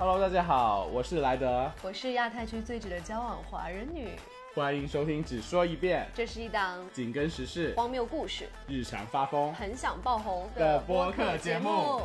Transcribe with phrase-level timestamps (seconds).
[0.00, 4.08] Hello，大家好，我是莱德，我是亚太区最值得交往华人女，
[4.54, 9.52] 欢迎收听只说一遍，这是一档紧跟时事、荒谬故事、日常发疯。
[9.52, 12.00] 很想爆红的的播客节目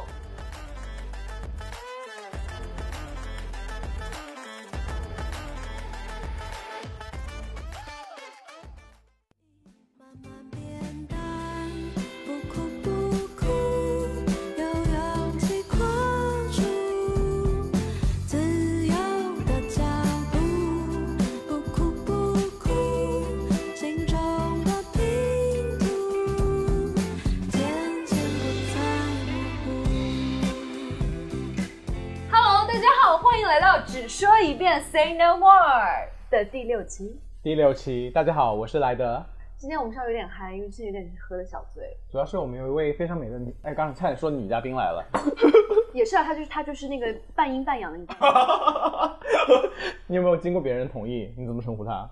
[34.95, 37.19] Say No More 的第六期。
[37.43, 39.21] 第六期，大家好，我是莱德。
[39.57, 41.97] 今天我们稍微有点嗨，因为最近有点喝的小醉。
[42.09, 45.05] 主要是我们有一位非常美的女，哎，刚才差点说女嘉宾来了。
[45.91, 49.19] 也是啊，她就是她就是那个半阴半阳的那个。
[50.07, 51.35] 你有没有经过别人同意？
[51.37, 52.09] 你怎么称呼她？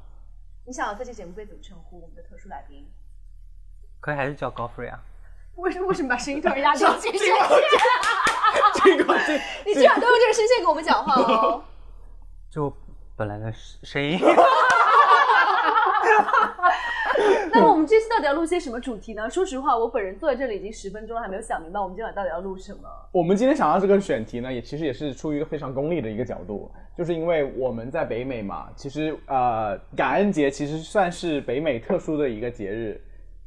[0.66, 2.86] 你想要在这节目被怎么称呼我们的特殊来宾？
[4.02, 5.00] 可以还是叫高飞啊？
[5.56, 6.80] 为什么为什么把声音突然压低？
[6.80, 7.34] 这个声线，
[8.84, 9.34] 这个这
[9.66, 11.64] 你居然都用这个声线跟我们讲话哦！
[12.54, 12.72] 就
[13.18, 14.20] 本来的声音，
[17.52, 19.28] 那么我们这次到底要录些什么主题呢？
[19.28, 22.82] 说实话，我本人坐在这里已经十分钟了，还没有想明白我们今晚到底要录什么。
[23.12, 33.02] 我们今天想到这个选题呢，也其实也是出于一个非常功利的一个角度，就是因为我们在北美嘛，其实呃感恩节其实算是北美特殊的一个节日，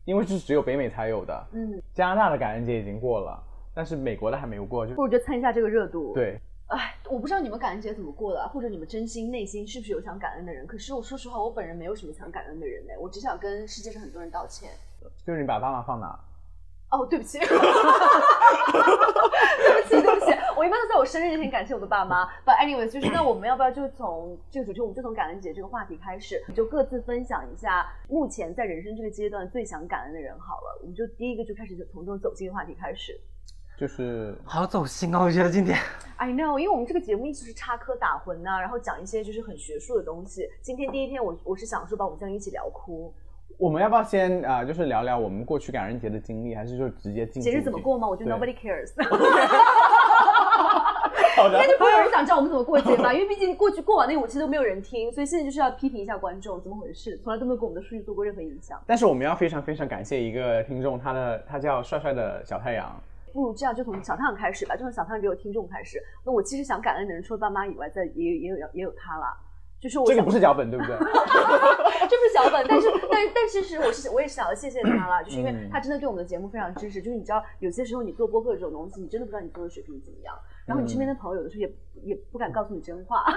[0.04, 1.46] 因为是只有北美才有的。
[1.52, 3.40] 嗯，加拿大的感恩节已经过了，
[3.72, 10.66] 但是美国的还没有过，就不如就蹭一下这个热度。，对，哎，我不知道你们感恩节怎么过的啊，或者你们真心内心是不是有想感恩的人？
[10.66, 14.70] 可是我说实话，我本人没有什么想感恩的人呢，我只想跟世界上很多人道歉。
[15.24, 16.18] 就是你把爸妈放哪？
[16.90, 17.58] 哦，对不起， 对不
[19.88, 22.24] 起，对不起，我一般都在我生日那天感谢我的爸妈。
[22.44, 30.78] But anyway，就是那我们要不要就从这个主题，我们就从感恩节这个话题开始，就各自分享一下目前在人生这个阶段最想感恩的人好了。
[30.82, 33.20] 我们就第一个就开始就从这种走进的话题开始。
[33.78, 35.22] 就是好走心啊！
[35.22, 35.78] 我觉得今天
[36.16, 40.48] I know，因为我们这个节目一直是插科打诨呐、然后讲一些就是很学术的东西。
[40.62, 43.12] 今天第一天我我是想说把我们这样一起聊哭，
[43.58, 48.08] 我们要不要先啊、呃就是聊聊我们过去感恩节的经历，还是就直接进节日怎么过吗？
[48.08, 48.92] 我觉得 nobody cares。
[51.36, 53.12] 好的应该就不会有人想知道我们怎么过节吧？
[53.12, 58.80] 因为毕竟过去过往那五期都没有人听，所以现在就是要批评一下观众怎么回事，从来都没有给我们的数据做过任何影响。
[58.86, 62.98] 但是我们要非常非常感谢一个听众，他的他叫帅帅的小太阳，
[63.36, 66.02] 不如这样，就从小太阳开始吧，就从小太阳这个听众开始。
[66.24, 69.26] 那我其实想感恩的人，除了爸妈以外，在也也有也有他了。
[69.78, 70.96] 就是我这个不是脚本对不对？
[70.96, 77.02] 这不是脚本，但是但是但其实我是我也是想要谢谢他了，就是因为嗯他真的对我们的节目非常支持。
[77.02, 80.34] 就是你知道，有些时候你做播客这种东西，你真的不知道你做的水平怎么样，
[80.66, 81.72] 然后你身边的朋友有的时候也
[82.02, 83.24] 也不敢告诉你真话。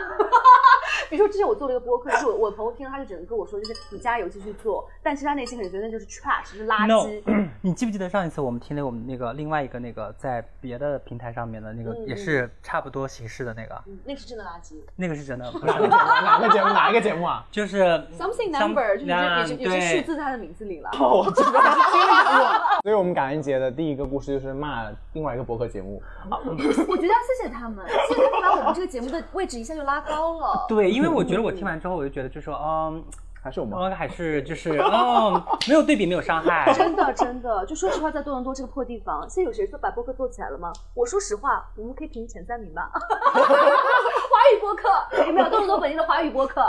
[1.09, 7.49] 比如说之前我做了一个播客，就是我我朋友听了他就只能跟我说，就是你加油继续做，但其实他内心可能觉得那就是 trash，是垃 no，圾。
[7.61, 14.75] 你记不记得上一次我们听了我们那个另外一个那个在别的平台上面的那个嗯也是差不多形式的那个，嗯那个是真的垃圾。
[14.95, 15.97] 那个是真的，不是哪个节目？
[16.03, 16.69] 哪个节目？
[16.69, 17.43] 哪一个节目啊？
[17.49, 17.81] 就是
[18.17, 20.89] Something number 就是有啊些有些有些对数字在他的名字里了。
[20.99, 22.01] 哦，我知道，听
[22.37, 22.78] 过。
[22.81, 26.01] 所以我们感恩节的第一个故事就是骂另外一个博客节目。
[26.29, 30.65] 我觉得要谢谢他们，谢谢他们把我们这个节目的位置一下就拉高了。
[30.67, 33.03] 对，因为我觉得我听完之后，我就觉得就说，嗯，
[33.41, 36.71] 还是我们嗯，还是就是，嗯，没有对比，没有伤害。
[36.73, 40.71] 真的真的，就说实话，在多伦多这个破地方，现在有谁做把播客做起来了吗？
[40.93, 42.89] 我说实话，我们可以评前三名吧。
[42.95, 46.63] 华语播客有没有多伦多本地的华语播客？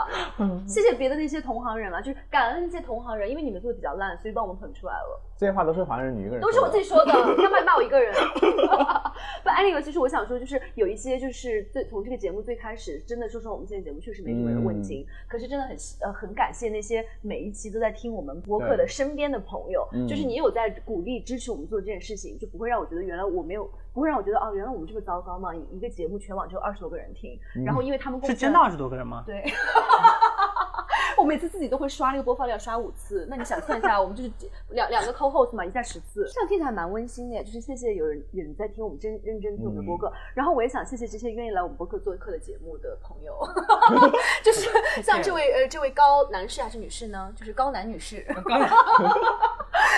[0.66, 5.20] 谢谢别的那些同行人啊，就是感恩那些同行人，因为你们做的比较烂，所以帮我们捧出来了。
[5.40, 6.84] 这些话都是华人女一个人，都是我自己。
[6.84, 8.12] 说的，你干嘛骂我一个人？
[9.42, 23.64] 不，anyway，其实我想说，就是有一些就是最从这个节目最开始，真的说实话，我们现在节目确实没什么人问津，可是真的很呃很感谢那些每一期都在听我们播客的身边的朋友，嗯就是你有在鼓励支持我们做这件事情，就不会让我觉得原来我没有，
[23.94, 29.24] 不会让我觉得哦，原来我们这么糟糕嘛，一个节目全网只有二十多个人听，然后因为他们是真的二十多个人吗？
[29.26, 29.42] 对。
[31.20, 33.26] 我每次自己都会刷那个播放量，刷五次。
[33.28, 34.30] 那你想算一下，我们就是
[34.70, 37.44] 两两个 co-host 嘛，一下十次，这样听起来蛮温馨的。
[37.44, 43.38] 就是谢谢有人有人在听我们真认真听我们的播客，然后我也想谢谢这些愿意来我们播客做客的节目的朋友，
[44.42, 44.70] 就是
[45.02, 47.30] 像这位呃这位高男士还是女士呢？
[47.36, 48.26] 就是高男女士。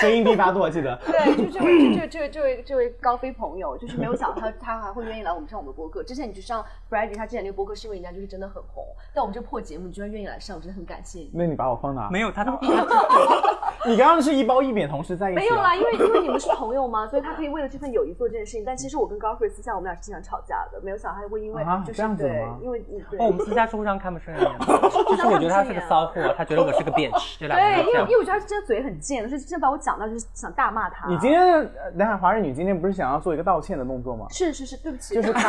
[0.01, 0.99] 声音低八度，我记得。
[1.07, 6.03] 对，就这位这这这这位这位高飞朋友，就是没有想到他他还会愿意来我们上我们的播客。
[6.03, 8.85] 之前你去上 Brady 他之前那个播客是因为人家就是真的很红，
[9.15, 11.31] 但我们这个破节目你居然愿意来上，我真的很感谢你。
[11.33, 12.09] 那你把我放哪？
[12.11, 12.59] 没有，他他
[13.85, 15.43] 你刚刚是一褒一贬同时在一起、啊？
[15.43, 18.65] 没有啦，因为因为你们是朋友嘛， 所以他可以为了这份友谊做这件事情。
[18.65, 23.19] 但其实我跟高慧私下我们俩是经常吵架的，没有想到他会因为就是、啊这样子对吗，因为你对。
[23.19, 24.67] 哦，我们私下是互相看不顺眼的，
[25.09, 28.23] 就是我觉得他是个骚货，他觉得我是个 bitch，就两个对，因为因为。
[28.23, 31.09] 我觉得他真的嘴很贱，所以真的把我讲到就是想大骂他。
[31.09, 34.27] 你今天，呃等下华人，你今天不是想要做一个道歉的动作吗？
[34.31, 35.43] 是是是，对不起，就是开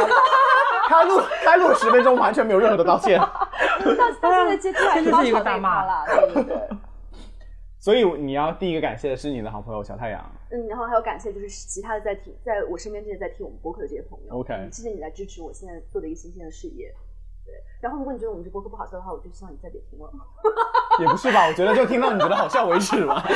[0.94, 3.20] 开录开录十分钟，完全没有任何的道歉。
[3.98, 6.70] 到到现在接出来就是一个大骂了，对对对。
[7.80, 10.24] 所以你要第一个感谢的是你的好朋友小太阳。
[10.52, 14.36] 嗯，然后还有感谢就是其他的在听，在我身边这些在听我们播客的这些朋友。
[14.36, 16.94] OK 嗯谢谢你来支持我现在做的一个新鲜的事业。
[17.46, 20.10] 对，然后如果你觉得我们这播客不好笑的话，我就希望你再别听了。
[21.00, 21.48] 也不是吧？
[21.48, 23.24] 我觉得就听到你觉得好笑为止吧。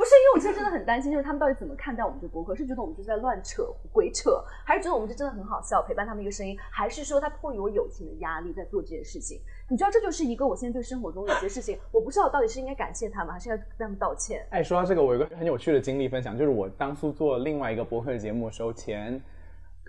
[0.00, 2.54] 不是，因为我现在真的很担心，就是他们到底怎么看待我们这播客？
[2.54, 9.38] 是觉得我们就是在乱扯、鬼扯，还是觉得我们这真的很好笑，陪伴他们一个声音，还是说他迫于我友情的压力在做这件事情？
[9.68, 14.46] 你知道，这就是一个我现在对生活中有些事情，我不知道到底是应该感谢他们，还是要跟他们道歉。
[14.50, 19.20] 哎，说到这个，我有个很有趣的经历分享，就是我当初做另外一个播客的节目的时候，前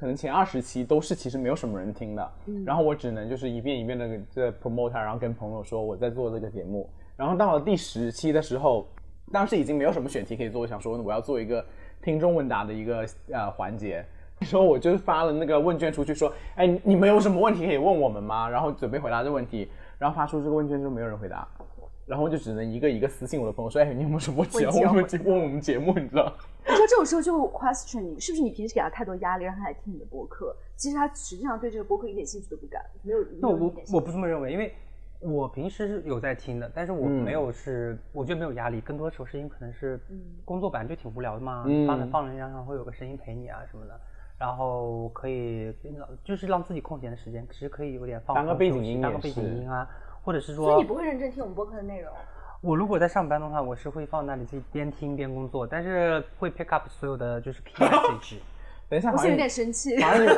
[0.01, 2.31] 可能前二十期都是其实没有什么人听的，
[2.65, 8.87] 然后我只能就是一遍一遍的在 promote 它，然后跟朋友说我在做这个节目，然后到了第十期的时候，
[9.31, 11.63] 当时已经没有什么选题可以做，我想说我要做一个
[12.01, 14.03] 听众问答的一个呃环节。
[14.39, 18.49] 那时候我就是发了那个问卷出去说，哎，你们有什么问题可以问我们吗？
[18.49, 19.69] 然后准备回答这个问题，
[19.99, 21.47] 然后发出这个问卷之后没有人回答，
[22.11, 25.93] 然后我就只能一个一个私信我的朋友说，哎，你有没有什么节目我们节问我们节目？
[25.97, 26.35] 你知道？
[26.67, 30.53] 你说这种时候就会 question 你，是不是你平时给他太多压力，让他来听你的播客？
[30.75, 33.19] 其实他实际上对这个播客一点兴趣都不感，没有。
[33.39, 34.73] 那我我不这么认为，因为
[35.21, 39.97] 我平时是有在听的，但是我嗯没有是，我觉得没有压力，更多的时候是因为可能是
[40.43, 43.97] 工作本来就挺无聊的嘛，嗯放着放着让会有个声音陪你啊什么的，
[44.37, 45.73] 然后可以
[46.25, 49.87] 就是让自己空闲的时间，其实可以有点放当个背景音当个背景音啊，
[50.23, 52.11] 或者是说所以说你不会认真听我们播客的内容。
[52.61, 58.35] 我如果在上班的话，我是会放那里自己边听边工作，但是会 pick up 所有的就是 key message。
[58.87, 59.99] 等一下，我现在有点生气。
[59.99, 60.35] 华人有，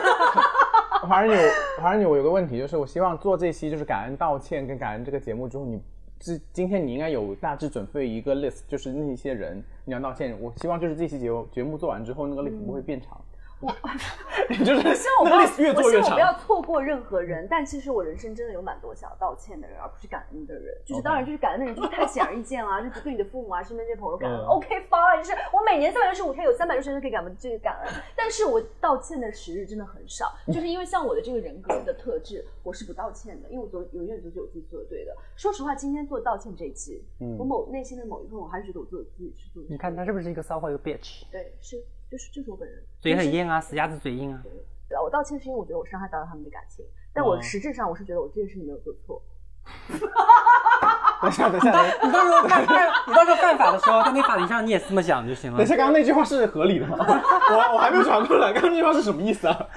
[1.07, 1.51] 华人有，
[1.81, 5.81] 华人有，我有个问题，就是我希望做这期就是感恩道歉跟感恩这个节目之后，你
[6.19, 10.37] 这今天你应该有大致准备一个 list，就是那些人你要道歉。
[10.39, 13.19] 我希望就是这期节目节目做完之后，那个 list 不会变长。
[14.65, 16.19] 就是希望我那个不要，越做越长我希望我不。
[16.19, 17.47] 要错过任何人。
[17.49, 20.75] 但其实我人生真的有蛮多想要道歉的人，而不是感恩的人。
[20.85, 24.39] 就是当然，就是感恩的人就是太显而易见啦，就是对你的父母啊、身边这些朋友感恩。
[24.39, 35.15] 嗯 OK fine，就是我每年三百六十五天有三百六十天可以感恩这个感恩，但是我道歉的时日真的很少，就是因为像我的这个人格的特质，我是不道歉的，因为我总永远都是我自己做的对的。
[35.35, 39.69] 说实话，今天做道歉这一期，嗯我某内心的某一部分，我还是觉得我做的自己是做的。
[39.69, 41.83] 你看他是不是一个骚货一个 bitch，对，是
[42.13, 44.39] 就是就是我本人，嘴很硬啊，死鸭子嘴硬啊。
[44.87, 49.19] 对啊，我道歉是因为我觉得我伤害到了他们的感情，但我哦实质上我是觉得我这件事情没有做错。
[49.89, 51.71] 等一下，等一下，
[52.03, 55.67] 你到时候犯犯，你到时候犯法的时候，在那法庭上你也这么想就行了等一。
[55.67, 56.97] 下，刚刚那句话是合理的吗？
[57.01, 59.67] 我我还没有转过来，刚刚那句话是什么意思啊？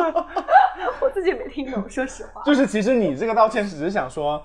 [1.02, 4.42] 我自己也没听懂，说实话，就是其实你这个道歉是只是想说，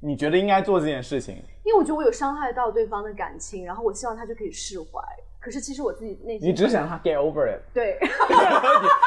[0.00, 1.34] 你觉得应该做这件事情，
[1.64, 4.98] 因为我觉得我有伤害到对方的感情，然后我希望他就可以释怀。
[5.42, 7.98] 可是其实我自己内心，你只是想让他 get over it，对，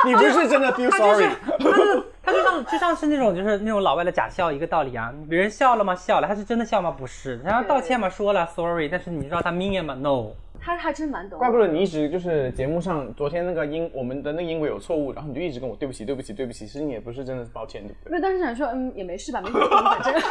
[0.03, 1.29] 你 你不是真的 feel sorry。
[1.57, 5.95] 他就是 他就像就像是那种就是那种老外的假笑一个道理啊，别人笑了吗？
[5.95, 6.91] 笑了，他是真的笑吗？
[6.91, 10.31] 不是，然后道歉嘛，说了 sorry，但是你知道他 mean it 吗？no。
[10.59, 11.37] 他还真蛮懂。
[11.37, 18.11] 怪不得你一直就是节目上昨天那个音我们的那个音轨有错误，然后你就一直跟我对不起对不起对不起，其实你也不是真的抱歉，对不对？
[18.11, 20.21] 没有，当时想说，嗯，也没事吧，没什么听，反正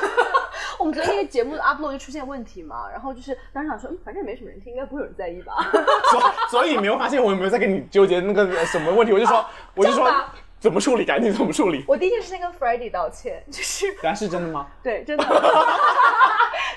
[0.79, 5.55] 我们昨天那个节目的 upload 就出现问题嘛，然后就是当时想说，嗯，反正也没什么人听，应该不会有人在意吧。
[6.11, 9.13] 所所以你没有发现我有没有在跟你纠结那个什么问题？
[9.13, 9.45] 我就说
[9.75, 10.11] 我就说
[10.65, 11.85] 怎么处理，赶紧怎么处理。
[11.87, 14.67] 我第一件事先跟 f r e d d y 道歉，就是但是真的吗？
[14.83, 15.23] 对，真的。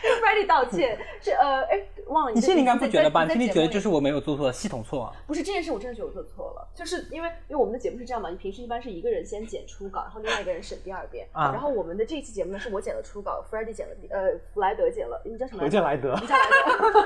[0.03, 3.23] 跟 f r e d d y 道歉是呃，哎，忘了你心里应该在不觉得吧？
[3.23, 5.13] 你在心里觉得就是我没有做错，系统错啊。
[5.25, 15.81] 不是这件事，我真的觉得我做错了，就是因为因为我们的节目是这样嘛，你平时一般是一个人先剪初稿，然后另外一个人审第二遍，啊然后我们的这一期节目呢是我剪了初稿 f r e d d y 剪了第呃弗莱德剪了，你叫什么来着？
[15.81, 17.05] 何建莱德，你叫莱德，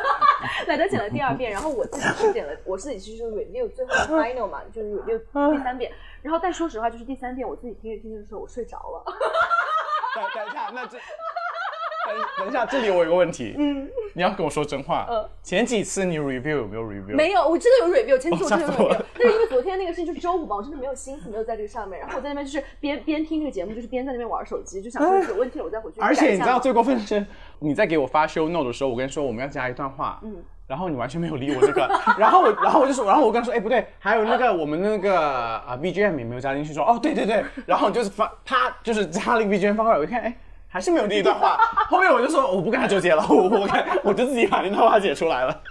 [0.68, 9.04] 莱德剪了第二遍，然后我自己是剪了，我自己其实就是 review 最后的 final 嘛，就是 review 第三遍，然后但说实话，就是第三遍我自己听着听着的时候，我睡着了。
[10.16, 15.08] 等等一下，那这等等一下，这里我有个问题，嗯，你要跟我说真话。
[15.10, 17.16] 嗯前几次你 review 有没有 review？
[17.16, 26.14] 没有，我真的有 review，前次我真的有 review，了但是因为昨天那个事情就是周五嘛，我真的没有心思，没有在这个上面，然后我在那边就是边边听这个节目，就是边在那边玩手机，就想说有问题了我再回去而。
[26.14, 27.26] 且你知道最过分的是，
[27.60, 31.82] 你在给我发 show note 的时候，我跟你说我们要加一段话，嗯，然后你完全没有理我这个，
[32.18, 40.34] 然后我，然后我就说，然后我跟他说，哎，不对，还有那个我们那个啊 BGM 也没有加进去，说，哦，对对对，然后就是发他就是加了一个 BGM 放过来，我一看，哎，
[40.70, 41.58] 还是没有第一段话。
[41.92, 45.62] 后面我就说我不跟他纠结了， 我我看我就自己把那段话解出来了。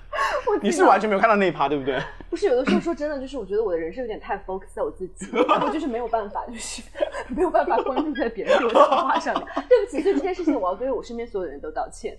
[0.60, 1.98] 你是完全没有看到那一趴，对不对？
[2.28, 6.82] 不是有的时候说真的，就是我觉得我的人生有点太 focus 在我自己，然后就是没有办法，就是
[7.28, 9.46] 没有办法关注在别人对我讲话上面。
[9.68, 12.16] 对不起，所以这件事情我要对我身边所有的人都道歉，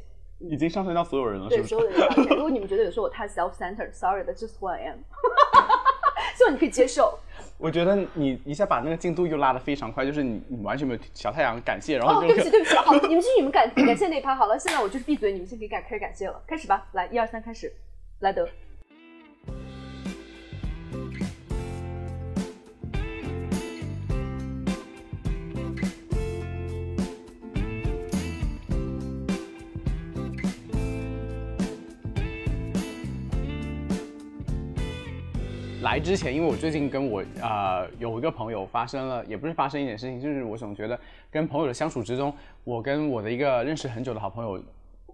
[0.49, 1.81] 已经上升到所有人了，是对不是所？
[1.81, 2.35] 有的人道歉。
[2.35, 4.99] 如果你们觉得有时候我太 self-centered，sorry，that's just who I am。
[6.35, 7.19] 希望你可以接受。
[7.57, 17.71] 我觉得你一下把那个进度又拉得非常快，就是你你完全没有小太阳感谢，然后哦，就对不起， 对不起，好，你们继续你们感感谢那一趴好了，现在我就是闭嘴，你们先可以感开始感谢了，开始吧，来，一二三，开始，
[18.19, 18.47] 来德。
[35.91, 40.97] 来之前，因为我最近跟我呃有一个朋友发生了，也不是发生一点事情，就是我总觉得
[41.29, 42.33] 跟朋友的相处之中，
[42.63, 44.63] 我跟我的一个认识很久的好朋友，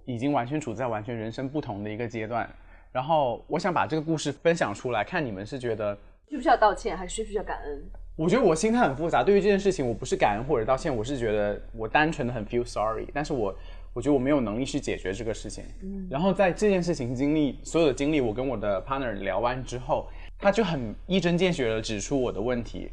[0.06, 2.48] 已经完全处在完全人生不同的一个阶段。
[2.92, 5.98] 然后我想把这个故事分享出来，看你们是觉得，
[6.30, 7.84] 需不需要道歉，还是需不需要感恩？
[8.16, 9.24] 我觉得我心态很复杂。
[9.24, 13.56] 对于这件事情，我不是感恩或者道歉，我是觉得我单纯的很 feel sorry，但是我
[13.94, 15.64] 我觉得我没有能力去解决这个事情。
[15.82, 20.08] 嗯然后在这件事情经历所有的经历，我跟我的 partner 聊完之后，
[20.40, 22.92] 他就很一针见血的指出我的问题，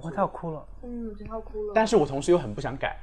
[0.00, 1.72] 我他要哭了，嗯，我觉得他哭了。
[1.74, 2.96] 但是我同时又很不想改。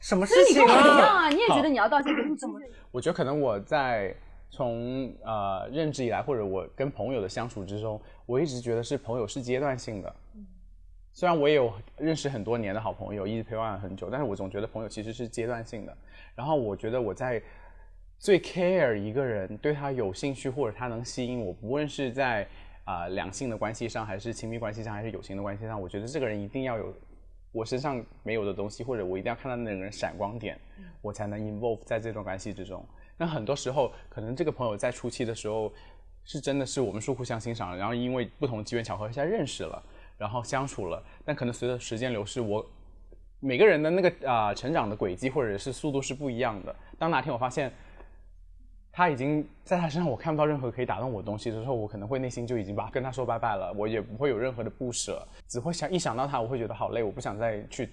[0.00, 1.26] 什么事情啊？
[1.26, 2.60] 啊，你也觉得你要道歉，可是你怎么？
[2.90, 4.14] 我觉得可能我在
[4.50, 10.14] 从呃认知以来，或者我跟朋友的相处之中，我一直觉得是朋友是阶段性的。
[11.12, 15.96] 虽然我也有认识很多年的好朋友，一直陪伴了很久，但是我总觉得朋友其实是阶段性的。
[16.34, 17.40] 然后我觉得我在
[18.18, 22.46] 最 care 一个人，对他有兴趣或者他能吸引我，不论是在
[22.84, 26.94] 啊、两性的关系上，还是亲密关系上，还是友情的关系上，我觉得这个人一定要有
[27.52, 30.58] 我身上没有的东西，或者我一定要看到那个人闪光点，
[31.00, 32.84] 我才能 involve 在这段关系之中。
[33.16, 35.72] 那很多时候，可能这个朋友在初期的时候，
[36.24, 39.82] 是真的是我们是互相欣赏，然后因为不同机缘巧合下认识了，
[40.18, 41.02] 然后相处了。
[41.24, 42.64] 但可能随着时间流逝，我
[43.40, 46.74] 每个人的那个啊、成长的轨迹或者是速度是不一样的。
[46.98, 47.72] 当哪天我发现
[48.96, 57.88] 他已经在他身上我看不到任何可以打动我东西的时候，我可能会内心就已经把跟他说拜拜了，我也不会有任何的不舍，只会想一想到他，我会觉得好累，我不想再去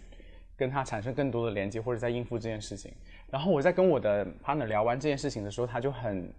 [0.56, 2.94] 跟他产生更多的连接或者再应付这件事情。
[3.32, 6.32] 然后我在跟我的 partner 聊完这件事情的时候，他就很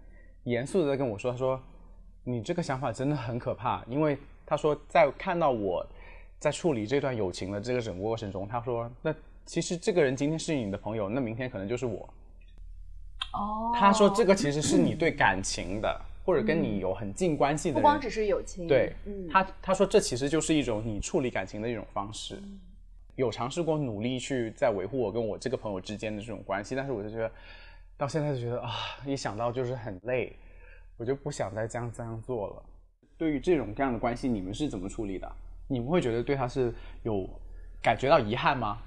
[0.45, 1.61] 严肃的在跟我说，他说
[2.23, 5.85] 你这个想法真的很可怕，因为他说在看到我
[6.39, 9.13] 在处理这段友情的这个整个过程中，他说那
[9.45, 12.07] 其实这个人今天是你的朋友，那明天可能就是我。
[13.33, 22.35] 哦他说这个其实是你对感情的，或者跟你有很近关系的人，不光只是友情，对，嗯，他他说这其实就是一种你处理感情的一种方式。
[22.35, 22.59] 嗯
[23.15, 27.31] 有尝试过努力去在维护我跟我这个朋友之间的这种关系，但是我就觉得
[27.95, 28.71] 到现在就觉得啊，
[29.05, 30.35] 一想到就是很累，
[30.97, 32.63] 我就不想再这样这样做了。
[33.15, 35.31] 对于这种这样的关系，你们是怎么处理的？
[35.67, 36.73] 你们会觉得对他是
[37.03, 37.29] 有
[37.83, 38.79] 感觉到遗憾吗？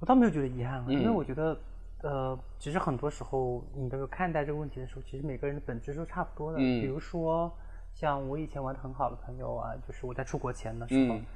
[0.00, 1.56] 我倒没有觉得遗憾啊，因为嗯我觉得，
[2.02, 6.58] 呃，其实很多时候你这个看待这个问题的时候，其实每个人的本质是差不多的。
[6.60, 7.52] 嗯比如说，
[7.92, 11.26] 像我以前玩的很好的朋友啊，就是我在出国前的时候，嗯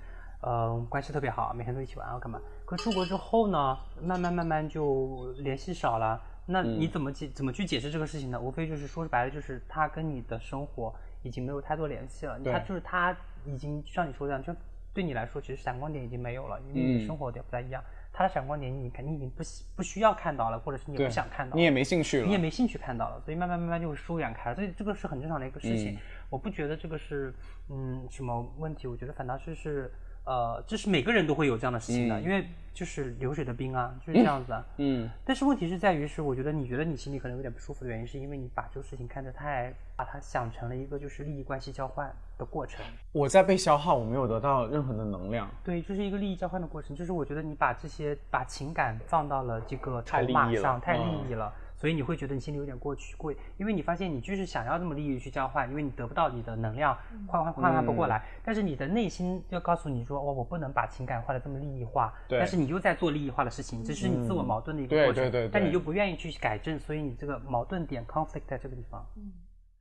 [0.42, 2.40] 呃，关系特别好，每天都一起玩啊，干嘛？
[2.64, 6.20] 可出国之后呢，慢慢慢慢就联系少了。
[6.46, 8.40] 那嗯你怎么解怎么去解释这个事情呢？
[8.40, 12.38] 无非就是说白了，就是他跟你的生活已经没有太多联系了。
[12.38, 14.60] 对他就是他已经像你说的这样，就
[14.92, 17.82] 对你来说，其实闪光点已经没有了，因为你的嗯生活点不太一样。
[18.12, 25.94] 他的闪光点你肯定已经不喜不需要看到了，或者是你不想看到，你也没兴趣了，你也没兴趣看到了，所以慢慢慢慢就会疏远开了，所以这个是很正常的一个事情。
[25.94, 25.98] 嗯。
[26.28, 27.34] 我不觉得这个是
[27.68, 29.92] 嗯什么问题，我觉得反倒是是
[30.24, 34.64] 呃，这是每个人都会有这样的事情的，嗯因为就是流水的兵啊，就是这样子啊。
[34.78, 42.84] 嗯但是问题是在于是，我觉得你觉得你心里可能有点不舒服的原因，是因为你把这个事情看得太把它想成了一个就是利益关系交换的过程。
[43.12, 45.50] 我在被消耗，我没有得到任何的能量。
[45.64, 51.52] 对，这是一个利益交换的过程，就是我觉得你把这些把情感放到了这个筹码上，太利嗯益了。
[51.82, 56.96] 所以你会觉得你心里有点过去过，因为你发现你就是想要这么利益去交换，因为你得不到你的能量
[57.26, 58.10] 换换换换不过嗯。
[58.10, 62.38] 来，但是你的内心要告诉你说，哦，我不能把情感换的这么利益化，对。
[62.38, 69.04] 但是你又在做利益化的事情，这是你自我矛盾的一个过程，对对对但你又不愿意去改正，所以你这个矛盾点 conflict 在这个地方。
[69.16, 69.32] 嗯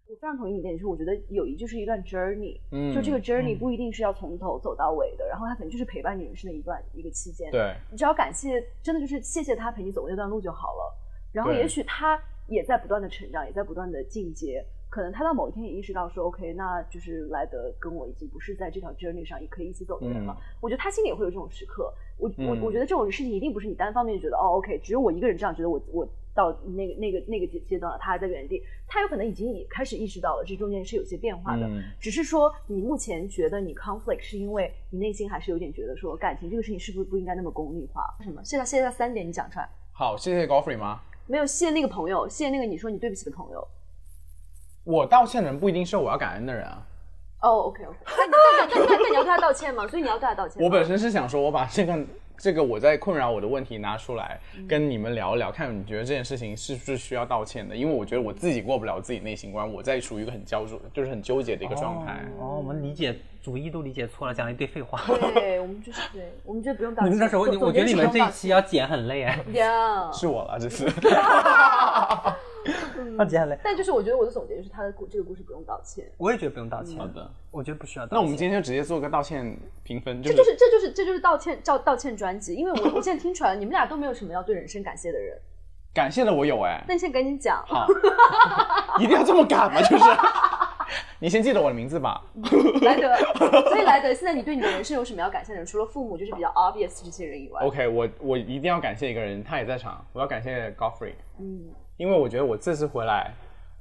[0.10, 2.93] 我非常同意你一点，就是我觉得友谊就是一段 journey，、嗯。
[2.93, 10.98] 就这个 journey 不一定是要从头走到尾的，然后它可能就是陪伴你人生的一段一个期间。，对，你只要感谢，真的就是谢谢他陪你走过那段路就好了。
[11.31, 20.35] 然后也许他也在不断的成长，也在不断的进阶，可能他到某一天也意识到说，OK，那就是莱德跟我已经不是在这条 journey 上也可以一起走的人了。
[20.38, 21.91] 嗯我觉得他心里也会有这种时刻。
[22.17, 31.65] 我我嗯我觉得这种事情一定不是你单方面觉得哦，OK，只有我一个人这样觉得我，我到那个那个那个阶阶段了，他还在原地，他有可能已经也开始意识到了这中间是有些变化的。
[31.67, 38.03] 嗯只是说你目前觉得你 conflict 是因为你内心还是有点觉得说感情这个事情是不是不应该那么功利化？
[38.19, 38.43] 为什么？
[38.43, 39.67] 现在现在三点你讲出来。
[39.91, 41.01] 好，谢谢 Goffrey 吗？
[41.31, 43.65] 没有谢那个朋友，谢那个你说你对不起的朋友。
[44.83, 46.83] 我道歉的人不一定是我要感恩的人啊。
[47.41, 49.88] 哦，OK OK，那你那那那那你要对他道歉吗？
[49.88, 50.61] 所以你要对他道歉。
[50.61, 51.97] 我本身是想说，我把这个
[52.41, 57.75] 这个我在困扰我的问题拿出来，嗯跟你们聊一聊，看你觉得这件事情是不是需要道歉的？
[57.75, 62.25] 因为我觉得我自己过不了自己内心关，我在处于一个很焦灼，就是很纠结的一个状态。
[62.39, 65.00] 哦，我们理解主义都理解错了，讲了一堆废话。
[65.36, 67.12] 对我们就是对，我们觉得不用道歉。
[67.12, 70.67] 你们那时候，我觉得你们这一期期要剪很累哎，呀，是我了，这
[73.03, 73.17] 次。
[73.17, 73.58] 要剪很累。
[73.63, 76.05] 但就是我觉得我的总结就是他的故这个故事不用道歉。
[76.17, 76.98] 我也觉得不用道歉。
[76.98, 78.15] 好的，我觉得不需要道歉。
[78.15, 85.38] 那我们今天就直接做个道歉评分，就这就是这就是这就是道歉道道歉专辑，因为我我现在听出来了，你们俩都没有什么要对人生感谢的人。
[85.93, 87.62] 感谢的我有哎、那你现在赶紧讲。
[87.67, 87.86] 好，
[88.98, 89.81] 一定要这么赶吗？
[89.81, 90.03] 就是，
[91.20, 92.24] 你先记得我的名字吧。
[92.81, 93.13] 莱德，
[93.67, 95.65] 所以莱德，现在你对你的人生有什么要感谢的人？
[95.65, 101.60] 除了父母就是比较 obvious 这些人以外 OK，我我一定要感谢一个人，他也在场，我要感谢 Godfrey，嗯，
[102.01, 103.31] 因为我觉得我这次回来，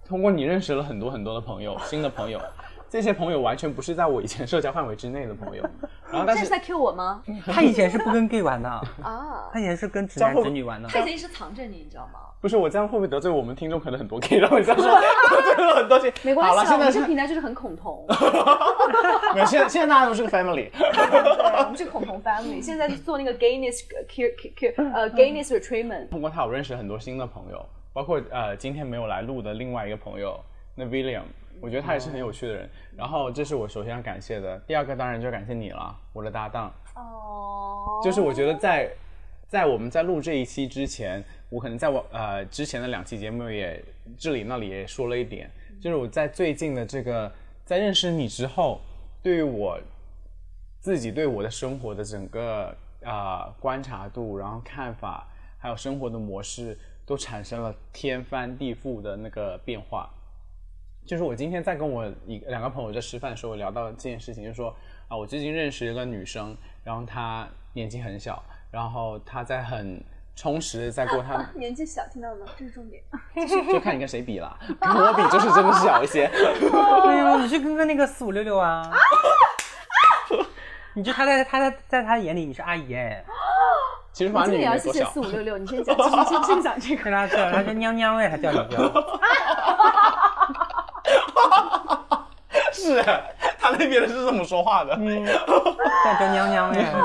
[0.07, 2.39] 通过你认识了很多很多的朋友，新的朋友，
[2.87, 5.62] 这些朋友完全不是在我以前社交范围之内的朋友，
[6.12, 7.23] 然后但是现在是在 Q 我吗？
[7.50, 8.69] 他以前是不跟 gay 玩的，
[9.03, 10.87] 啊，他以前是跟直男直女玩的。
[10.87, 12.21] 他以前一直藏着你，你知道吗？
[12.43, 13.81] 不是我这样会不会得罪我们听众？
[13.81, 14.87] 可能很多 gay，然后你这样说
[15.31, 16.12] 得罪了很多 gay。
[16.23, 18.05] 没关好了，系啊，我们现在是这个平台就是很恐同，
[19.35, 20.71] 没有，现在现在大家都是个 family。
[20.71, 22.61] 对，我们是恐同 family。
[22.62, 26.09] 现在在做那个 gayness cure cure 呃 gayness retreatment。
[26.11, 30.38] 通过他，我认识了很多新的朋友，包括呃今天没有来录的另外一个朋友，
[30.75, 31.25] 那 William，
[31.61, 32.68] 我觉得他也是很有趣的人。
[32.97, 36.73] 然后这是我首先要感谢的，第二个当然就感谢你了，我的搭档。
[36.94, 38.90] 哦，就是我觉得在
[39.49, 43.82] 在我们在录这一期之前，我可能在我呃之前的两期节目也
[44.18, 47.32] 这里那里也说了一点，就是我在最近的这个
[47.64, 48.80] 在认识你之后，
[49.23, 49.78] 对于我
[50.80, 55.26] 自己对我的生活的整个啊、观察度，然后看法，
[55.58, 56.78] 还有生活的模式，
[57.10, 60.08] 都产生了天翻地覆的那个变化。
[61.04, 64.73] 就是我今天在跟我一两个朋友在吃饭的时候聊到这件事情，就说
[65.08, 70.00] 啊，我最近认识一个女生，然后她年纪很小，然后她在很
[70.36, 72.52] 充实的在过 她，年纪小，听到了吗？
[72.56, 73.02] 这是重点。
[73.73, 76.28] 就看你跟谁比了，跟我比就是真的小一些。
[76.28, 78.88] 对呀，你去跟个那个四五六六啊。
[80.94, 83.25] 你就她在她在在她眼里你是阿姨哎，
[84.12, 87.04] 其实反正你要谢谢四，五六六，你先讲，先先先讲这个。
[87.04, 88.76] 跟他叫他叫娘娘哎，还叫 你叫。
[92.73, 93.02] 是
[93.58, 94.94] 他那边的是这么说话的。
[94.96, 96.92] 叫叫娘娘哎。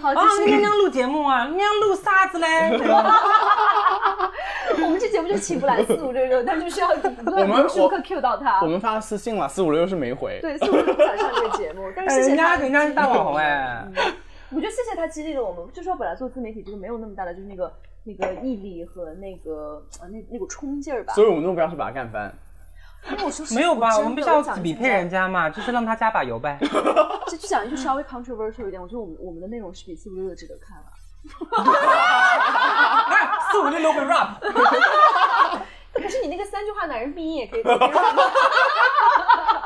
[0.00, 0.50] 好，啊，继续。
[0.50, 2.70] 娘娘录节目啊，娘录啥子嘞？
[4.80, 8.66] 我们这节目就起不来四五六六，但就是要不我断们无时无刻 Q 到他我。
[8.68, 10.38] 们发了私信了，四五六六是没回。
[10.40, 12.62] 对，四五六六不想上这个节目，但是人家他。
[12.62, 13.84] 人家是大网红哎。
[14.50, 15.70] 我觉得谢谢他激励了我们。
[15.72, 17.72] 就说本来做自媒体就是没有那么大的，就是那个
[18.04, 21.14] 那个毅力和那个呃那那股冲劲儿吧。
[21.14, 22.32] 所以我们的目标是把他干翻。
[23.10, 23.96] 因为我说实没有吧？
[23.96, 26.58] 我们不的是要比配人家嘛，就是让他加把油呗。
[27.28, 30.84] 就就讲一句稍微 controversial 一点，我觉得我们我们的内容是比四五六的值得看了。
[33.52, 34.40] 四五六六会 rap，
[36.00, 37.62] 可是你那个三句话男人必应也可以？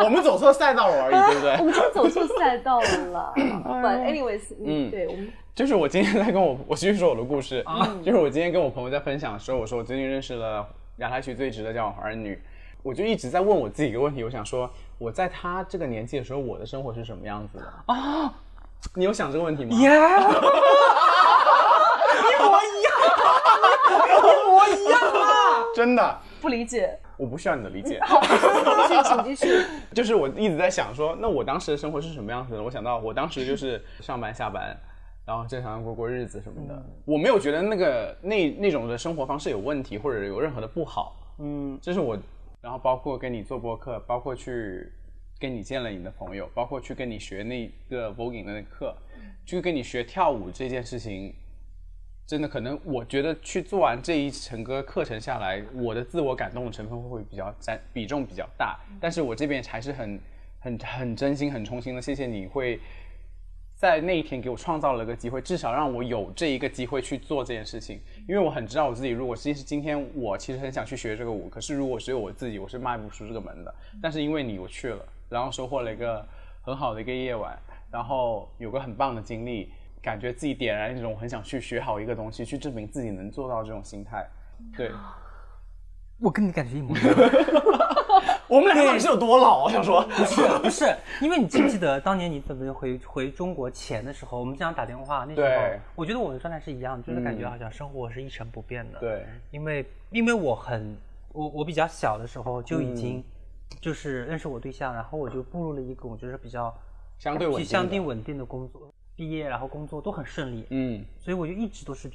[0.03, 1.65] 我们走错赛道了而已，对不对 我？
[1.65, 3.33] 们真的走错赛道了。
[3.37, 7.65] But anyways，嗯，嗯对我们就是我今天在跟我， 我继续说我的故事。
[8.05, 10.67] 就是我今天跟我朋友在分享的时候，我说我最近认识了
[10.97, 12.41] 亚太区最值得交往华人女，
[12.83, 14.69] 我就一直在问我自己一个问题，我想说
[14.99, 18.35] 我在他这个年纪的时候，我的生活是什么样子的啊？
[18.95, 19.77] 你有想这个问题吗？
[19.77, 19.89] 耶！
[19.89, 19.91] 一
[22.43, 22.93] 模一样，
[24.19, 25.62] 一模一样啊！
[25.75, 26.99] 真的，不理解。
[27.17, 28.01] 我不需要你的理解。
[28.89, 29.65] 继续，请继续。
[29.95, 32.63] 就是我一直在想说，那我当时的生活是什么样子的？
[32.63, 34.77] 我想到我当时就是上班下班，
[35.25, 36.83] 然后正常过过日子什么的。
[37.05, 41.35] 我没有觉得那个那那种的生活方式有问题，或者有任何的不好。
[41.39, 42.19] 嗯，这是我，
[42.61, 44.91] 然后包括跟你做播客，包括去
[45.39, 48.97] 跟你见了你的朋友，包括去跟你学那个 voguing 的那课，
[49.47, 51.33] 去跟你学跳舞这件事情。
[52.27, 58.79] 真的可能，我觉得去做完这一整个课程下来，我的自我感动的成分会比较占比重比较大。
[59.01, 60.21] 但是我这边还是很
[60.61, 62.81] 很很真心、很衷心的谢谢你会
[63.75, 68.01] 在那一天给我创造了个机会，至少让我有这一个机会去做这件事情。
[68.29, 73.75] 因为我很知道我自己，如果其实今天我其实很想去学这个舞，可是如果只有我自己，我是迈不出这个门的。
[74.01, 76.25] 但是因为你，我去了，然后收获了一个
[76.63, 77.59] 很好的一个夜晚，
[77.91, 84.27] 然后有个很棒的经历，感觉自己点燃一种很想去学好一个东西，去证明自己能做到这种心态。
[84.77, 84.91] 对，
[86.19, 87.15] 我跟你感觉一模一样。
[88.49, 89.65] 我们两个到底是有多老？
[89.65, 100.95] 我想说， 不是不是，因为你记不记得当年你怎么回回中国前的时候，我们经常打电话，那时候对我觉得我的状态是一样，就是感觉嗯好像生活是一成不变的。，对，因为因为我很
[101.33, 103.25] 我我比较小的时候就已经嗯
[103.81, 106.75] 就是认识我对象，然后我就步入了一种就是比较
[107.19, 112.11] 相对稳定相对稳定的工作，毕业然后工作都很顺利，嗯，所以我就一直都是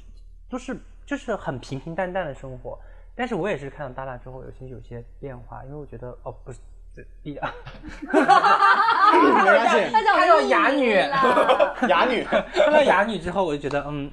[0.48, 2.78] 都是就是很平平淡淡的生活。
[3.14, 6.58] 但是我也是看到大大之后，有些有些变化，因为我觉得哦不是
[6.94, 7.52] 这第啊，
[8.02, 14.08] 没关系，他讲看到 哑女啦哑女，看到哑女之后，我就觉得嗯，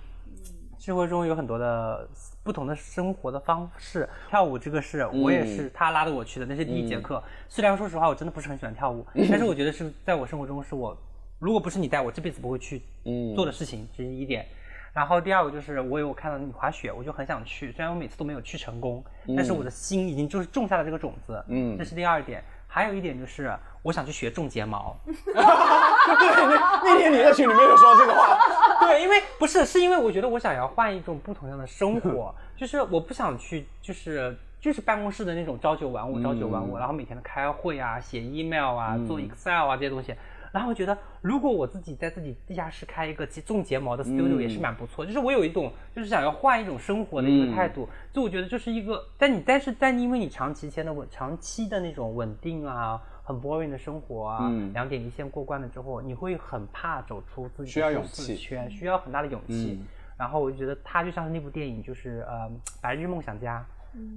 [0.80, 2.08] 生活中有很多的
[2.44, 4.10] 不同的生活的方式。
[4.30, 7.24] 跳舞这个是我也是他拉着我去的，那是第一节课。
[7.48, 10.98] 虽然说实话，我真的不是很喜欢跳舞，但是我觉得是在我生活中是我
[11.40, 14.46] 如果不是你带我，这辈子不会去嗯做的事情，这是一点。
[14.94, 19.04] 然后第二个就是我有看到你滑雪，我就很想去，虽然我每次都没有去成功，
[19.36, 21.44] 但是我的心已经就是种下了这个种子。
[21.48, 22.44] 嗯这是第二点。
[22.68, 24.94] 还有一点就是我想去学种睫毛。
[25.06, 28.38] 对那天你在群里面有说这个话，
[28.86, 40.14] 对，因为不是，是因为我觉得我想要换一种不同样的生活， 就是我不想去，就是就是办公室的那种朝九晚五，朝九晚五，然后每天的开会啊、写 email 啊、做 Excel 啊这些东西。
[40.56, 54.72] 然后我觉得，如果我自己在自己地下室开一个种睫毛的 studio 也是蛮不错，就是我有一种就是想要换一种生活的一个态度，就我觉得就是一个，但你但是但因为你长期间的稳长期的那种稳定啊，很 boring 的生活啊，嗯。
[54.72, 59.78] 两点一线过关了之后，你会很怕走出自己的需要勇舒适气圈，需要很大的勇气。
[59.82, 59.86] 嗯。
[60.18, 62.50] 然后我就觉得他就像是那部电影，就是呃
[62.82, 63.66] 《白日梦想家》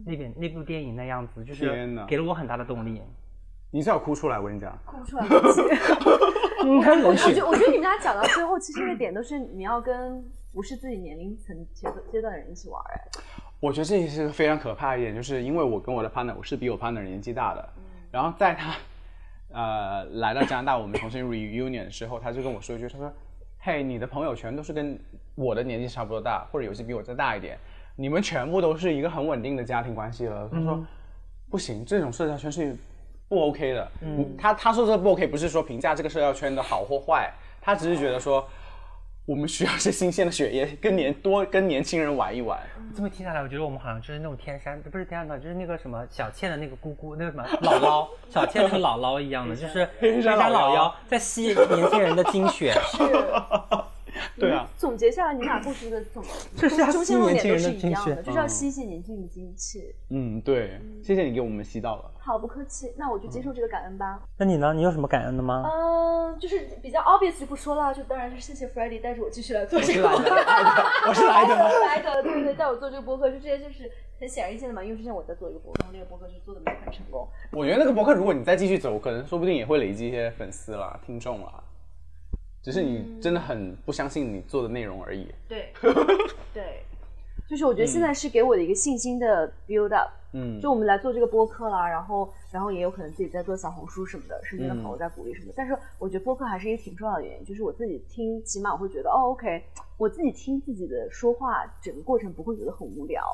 [0.07, 3.03] 那边那部电影那样子，就是给了我很大的动力。
[3.71, 5.27] 你是要哭出来，我跟你讲，哭不出来，
[6.65, 13.01] 我觉得我觉得你们俩讲到最后，其实这个点都是你要跟不是自己年龄层阶段阶段的人一起玩哎。
[13.61, 17.69] 我觉得这是个非常可怕的一点，就是因为我跟我的 partner，我是比我 partner 年纪大的，
[18.11, 18.75] 然后在他
[19.53, 23.13] 呃来到加拿大，我们重新 reunion 的时候，他就跟我说一句，他说
[23.61, 24.99] ：“嘿，你的朋友全都是跟
[25.35, 27.59] 我的年纪差不多大，或者有些比我再大一点，
[27.97, 30.83] 你们全部都是一个很稳定的家庭关系了。”他说
[31.51, 32.77] ：“不行，这种社交圈是
[33.29, 38.47] 不 OK 的。”嗯，他他说这不 OK，不是说评价这个社交圈的好或坏，他只是觉得说。
[39.29, 42.59] 我们需要是新鲜的血液，跟年多跟年轻人玩一玩。
[42.97, 52.73] 这么听下来，我觉得我们好像就是那种天山，不是天山岛，就是那个什么小倩的那个姑姑，那个什么姥姥，小倩那个姥姥一样的， 就是黑山山老妖老妖在吸年轻人的精血。
[54.39, 56.23] 对啊，总结下来，你们俩故事的总
[56.57, 59.95] 这是要吸中心论年轻点都人的精血是一样的，就是要吸引年轻人的精气。
[60.11, 62.11] 嗯，对，谢谢你给我们吸到了。
[62.19, 64.21] 好，不客气，那我就接受这个感恩吧。
[64.37, 64.75] 那你呢？
[64.75, 65.65] 你有什么感恩的吗？
[65.65, 70.09] 嗯，就是比较 obvious 就不说了，就当然是谢谢 f r e d d y 带着我继续来做这个。
[71.09, 74.83] 我是来的，我是来的，对对，带我做这个播客，就这些就是很显而易见的嘛。
[74.85, 77.27] 因为之前我在做一个播客，那个播客就做的没有很成功。
[77.53, 81.65] 我觉得那个博客，如果你再继续走，可能说不定也会累积一些粉丝啦、听众啦。
[82.69, 85.27] 只是你真的很不相信你做的内容而已。
[85.49, 85.73] 对，
[86.53, 86.83] 对，
[87.49, 90.11] 就是我觉得现在是给我的一个信心的 build up。
[90.35, 95.55] 嗯，就我们来做这个播客啦，然后然后也有可能自己在做小红书什么的，身边的朋友在鼓励什么的。
[95.57, 99.65] 但是我觉得播客还是一个挺重要的原因，就是我自己听，起码我会觉得哦，OK，
[99.97, 103.25] 我自己听自己的说话，整个过程不会觉得很无聊。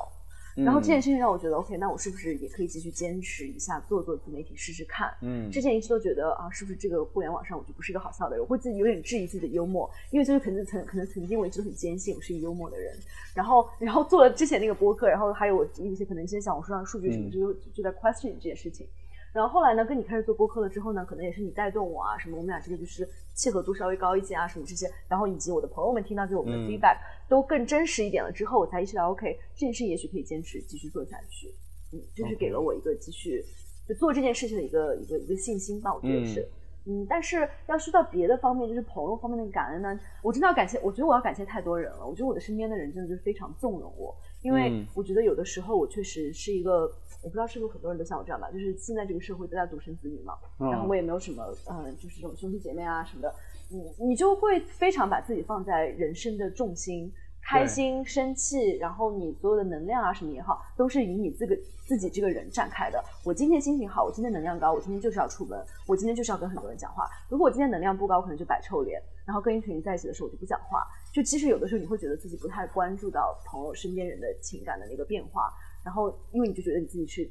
[0.63, 5.13] 然后这件事情让我觉得 OK，那我是不是也可以继续坚持一下，做做自媒体试试看？
[5.21, 8.41] 嗯之前一直都觉得啊，是不是这个互联网上我就不是一个好笑的人？
[8.43, 12.97] 我会自己有点质疑自己的幽默，因为就是可能曾可能曾经我一直都很坚信我是一个幽默的人。
[13.33, 18.87] 然后然后做了之前那个播客，然后还有我一些可能一些小红书上的数据什么，嗯就就在 question 这件事情。
[19.35, 31.53] 然后后来呢，跟你开始做播客了之后呢，可能也是你带动我啊，什么我们俩这个就是契合度稍微高一些啊，什么这些，然后以及我的朋友们听到给我们的嗯 feedback、都更真实一点了之后，我才意识到 OK，这件事也许可以坚持继续做下去。
[31.91, 33.43] 嗯，就是给了我一个继续
[33.85, 36.39] 就做这件事情的一个一个一个信心吧，我觉得是。
[36.39, 36.47] 嗯，
[37.09, 42.05] 但是要说到别的方面，就是朋友方面的感恩呢，我真的要感谢，我觉得我要感谢太多人了。
[42.05, 46.81] 我觉得我的身边的人真的就是非常纵容我，因为嗯我觉得有的时候我确实是一个，
[47.23, 53.33] 我不知道是不是很多人都像我这样吧，就是现在这个社会都在独生子女嘛，嗯然后我也没有什么，嗯、就是这种兄弟姐妹啊什么的，
[53.69, 57.11] 你，你就会非常把自己放在人生的重心，
[57.47, 61.55] 开心、生气，然后你所有的能量啊什么也好，都是以你这个
[61.87, 63.03] 自己这个人展开的。
[63.23, 67.07] 我今天心情好，我今天能量高，我今天就是要出门，我今天就是要跟很多人讲话。
[67.29, 68.99] 如果我今天能量不高，我可能就摆臭脸。
[69.25, 70.85] 然后跟一群人在一起的时候我就不讲话。
[71.13, 75.53] 就其实有的时候你会觉得自己不太关注到朋友身边人的情感的那个变化，
[75.83, 77.29] 然后因为你就觉得你自己是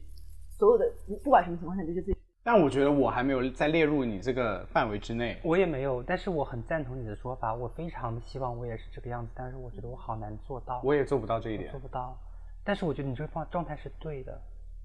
[0.59, 0.93] 所有的
[1.25, 5.41] 不管什么情况下，你就觉得自己但我觉得我还没有在列入你这个范围之内。
[5.43, 12.15] 我也没有，但是我很赞同你的说法，我非常的希望我也是这个样子，但是我觉得我好难做到，我也做不到这一点做，不到。
[12.63, 14.39] 但是我觉得你这个状状态是对的，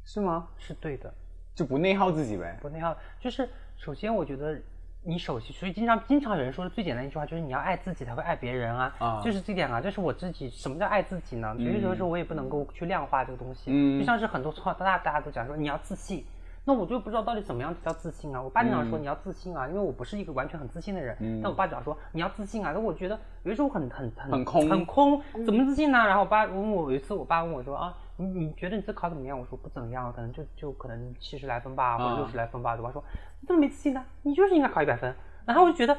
[0.05, 0.47] 是吗？
[0.57, 1.13] 是对的。
[1.53, 2.57] 就不内耗自己呗。
[2.61, 4.57] 不内耗，就是首先我觉得
[5.03, 11.53] 你首先，所以经常经常有人说的最简单一句话就是你要爱自己才会爱别人啊，啊就是这点啊，就是我自己什么叫爱自己呢？
[11.59, 16.23] 有些时候是我也不能够去量化这个东西，嗯就像是很多从小到大大家都讲说你要自信。
[16.69, 18.39] 那我就不知道到底怎么样叫自信啊！
[18.39, 21.17] 我爸经常说嗯你要自信啊，因为我不是一个完全很自信的人。
[21.19, 25.97] 嗯但我爸讲说你要自信啊，那我觉得有的时候很很很很空很空，怎么自信呢？
[25.97, 29.39] 然后我爸问我有一次，我爸问我说啊，你你觉得你这考怎么样？
[29.39, 32.75] 我说不怎么样，可能就就可能七十来分吧，或者啊六十来分吧。
[32.77, 33.03] 我爸说
[33.41, 34.05] 你怎么没自信呢？
[34.21, 35.11] 你就是应该考一百分。
[35.47, 35.97] 然后我就觉得。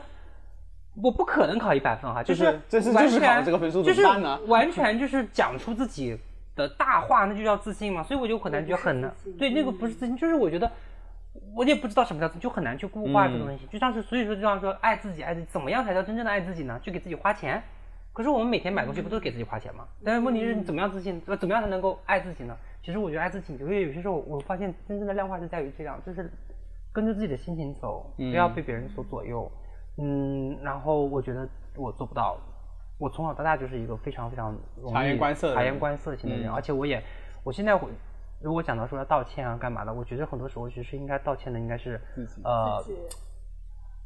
[1.00, 6.18] 我不可能考一百分哈，就是就是这是完就是考全这个分数就是怎么办呢 完全就是讲出自己
[6.60, 8.02] 的大话，那就叫自信嘛。
[8.02, 10.70] 所以我就很难觉得很难对那个不是自信，就是我觉得
[11.54, 13.66] 我也不知道什么叫自信，就很难去固化这个东嗯西。
[13.66, 16.78] 就像是所以说就像说爱自己，爱自己，怎么样才叫真正的爱自己呢？
[16.82, 17.62] 就给自己花钱。
[18.12, 19.86] 可是我们每天买东西不都是给自己花钱吗？
[20.04, 22.56] 但是问题是你怎么样自信，呃怎么样才能够爱自己呢？
[22.82, 26.30] 其实我觉得爱自己，因为有些时候我发现真正的量化是在于这样，就是
[26.92, 29.50] 跟着自己的心情走，不要被别人所左右。
[29.98, 32.36] 嗯，然后我觉得我做不到。
[33.00, 36.52] 我从小到大就是一个非常非常容易察言观色察言观色型的人，嗯。
[36.52, 37.02] 而且我也，
[37.42, 37.88] 我现在会，
[38.42, 43.00] 如果讲到说要道歉啊干嘛的，我觉得很多时候其实应该道歉的应该是自己呃自己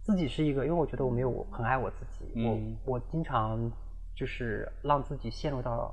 [0.05, 2.77] 自己是一个，因为我觉得我没有很爱我自己，嗯。
[2.85, 3.69] 我我经常
[4.15, 5.93] 就是让自己陷入到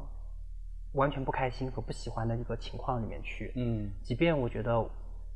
[0.93, 3.51] 完全不开心和不喜欢的一个情况里面去。
[3.55, 3.89] 嗯。
[4.03, 4.85] 即便我觉得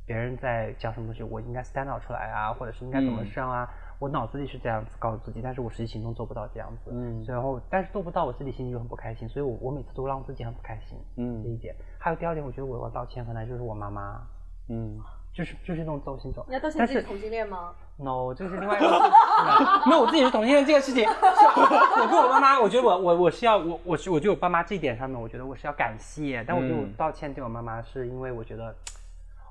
[0.06, 3.26] 别人在讲什么东西，我应该 stand out 出来啊，或者是应该怎么嗯。
[3.26, 6.90] 上啊，我脑子里是这样子告诉自己，但是我实际行动做不到这样子。
[6.92, 10.98] 嗯然后但是做不到，我自己心里就很不开心，所以我我每次都让自己很不开心。
[11.16, 11.74] 嗯这一点。
[11.98, 14.20] 还有第二点，我觉得我要道歉，可能就是我妈妈，
[14.68, 14.98] 嗯，
[15.32, 16.44] 就是就是那种走心走。
[16.48, 19.10] 你要道歉但是自己同性恋吗？no，这是另外一 个事情。
[19.90, 28.74] 那我自己是同性恋这个事情，是我跟我妈妈，我觉得我我我是要我我是我觉得我爸妈这一点上面，我觉得我是要感谢，但我觉得我嗯道歉对我妈妈是因为我觉得，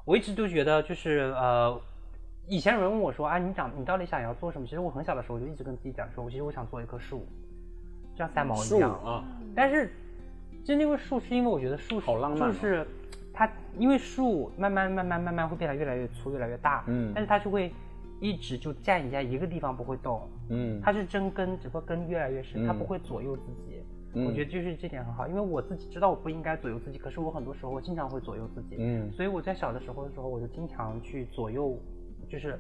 [0.06, 1.82] 我一直都觉得就是呃。
[2.48, 7.26] 以前有人问我说：“啊，你长你到底想要做什么？”其实我很小的时候我就一直跟自己讲说，我其实我想做一棵树，
[8.14, 8.92] 就像三毛一树样。
[9.04, 9.24] 啊，
[9.56, 9.92] 但是，
[10.64, 12.88] 就那棵树是因为我觉得树是好浪漫哦树是
[13.34, 17.74] 它，因为树慢慢慢慢慢慢会变得越来越粗，越来越大，嗯但是它就会
[18.20, 23.82] 一直就站在一个地方不会动，嗯，它是真根，只不过根越来越深，它嗯不会左右自己。
[24.18, 31.78] 嗯我觉得就是这点很好，因为我自己知道我不应该左右自己，可是我很多时候我经常会左右自己，嗯所以我在小的时候的时候，我就经常去左右，
[32.30, 32.58] 就是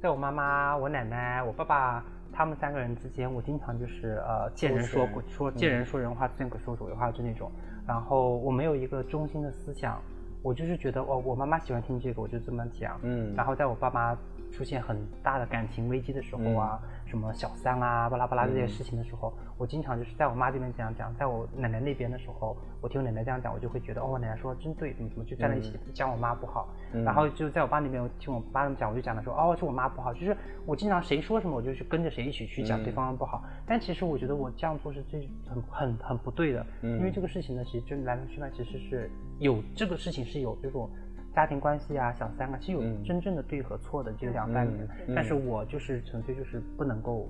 [0.00, 7.50] 在我妈妈、我奶奶、我爸爸他们三个人之间，我经常就是呃见人说鬼说见人说人话，见鬼说鬼话，就那种。
[7.86, 10.00] 然后我没有一个中心的思想，
[10.42, 12.98] 我就是觉得哦，我妈妈喜欢听这个，我就这么讲。
[13.02, 14.16] 嗯然后在我爸妈
[14.50, 26.68] 出现很大的感情危机的时候啊，什么小三啊、巴拉巴拉这些事情的时候，我经常就是在我妈这边这样讲，在我奶奶那边的时候，我听我奶奶这样讲，我就会觉得哦，我奶奶说的真对，怎么怎么就站在一起讲我妈不好。
[26.92, 30.36] 嗯然后就在我爸那边，我听我爸讲，我就讲的说哦，是我妈不好，就是
[30.66, 33.44] 我经常谁说什么，我就去跟着谁一起去讲嗯对方不好。
[33.66, 40.90] 但其实我觉得我这样做是最很很很不对的，嗯因为这个事情呢，其实就来龙去脉其实是有这个事情是有这种。
[41.34, 43.02] 家庭关系啊，小三啊，是有嗯。
[43.04, 45.14] 真正的对和错的这个两半面，嗯。
[45.14, 47.28] 但是我就是纯粹就是不能够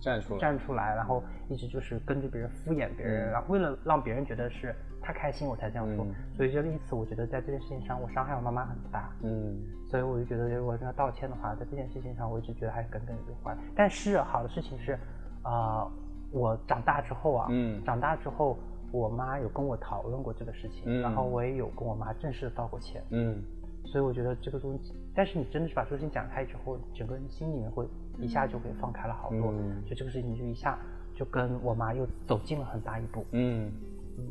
[0.00, 3.32] 站出来，站出来，然后一直就是跟着别人敷衍别人，嗯。
[3.32, 6.14] 然后为了让别人觉得是他开心我才这样做，嗯。
[6.36, 9.58] 所以就因此我觉得在这件事情上我伤害我妈妈很大，嗯。
[9.88, 13.56] 所以我就觉得如果是要道歉的话，在这件事情上我一直觉得还是耿耿于怀。
[13.74, 14.98] 但是好的事情是，
[15.42, 15.86] 啊、
[16.30, 17.82] 我长大之后啊，嗯。
[17.84, 18.58] 长大之后
[18.94, 23.42] 我妈有跟我讨论过这个事情，嗯然后我也有跟我妈正式的道过歉，嗯。
[23.86, 27.86] 所以我觉得这个东西，但是你真的是把这个事情讲开之后，整个人心里面会
[28.18, 29.82] 一下就会放开了好多，嗯。
[29.84, 30.78] 就这个事情就一下
[31.12, 33.24] 就跟我妈又走近了很大一步。
[33.32, 33.70] 嗯。
[34.16, 34.24] 嗯。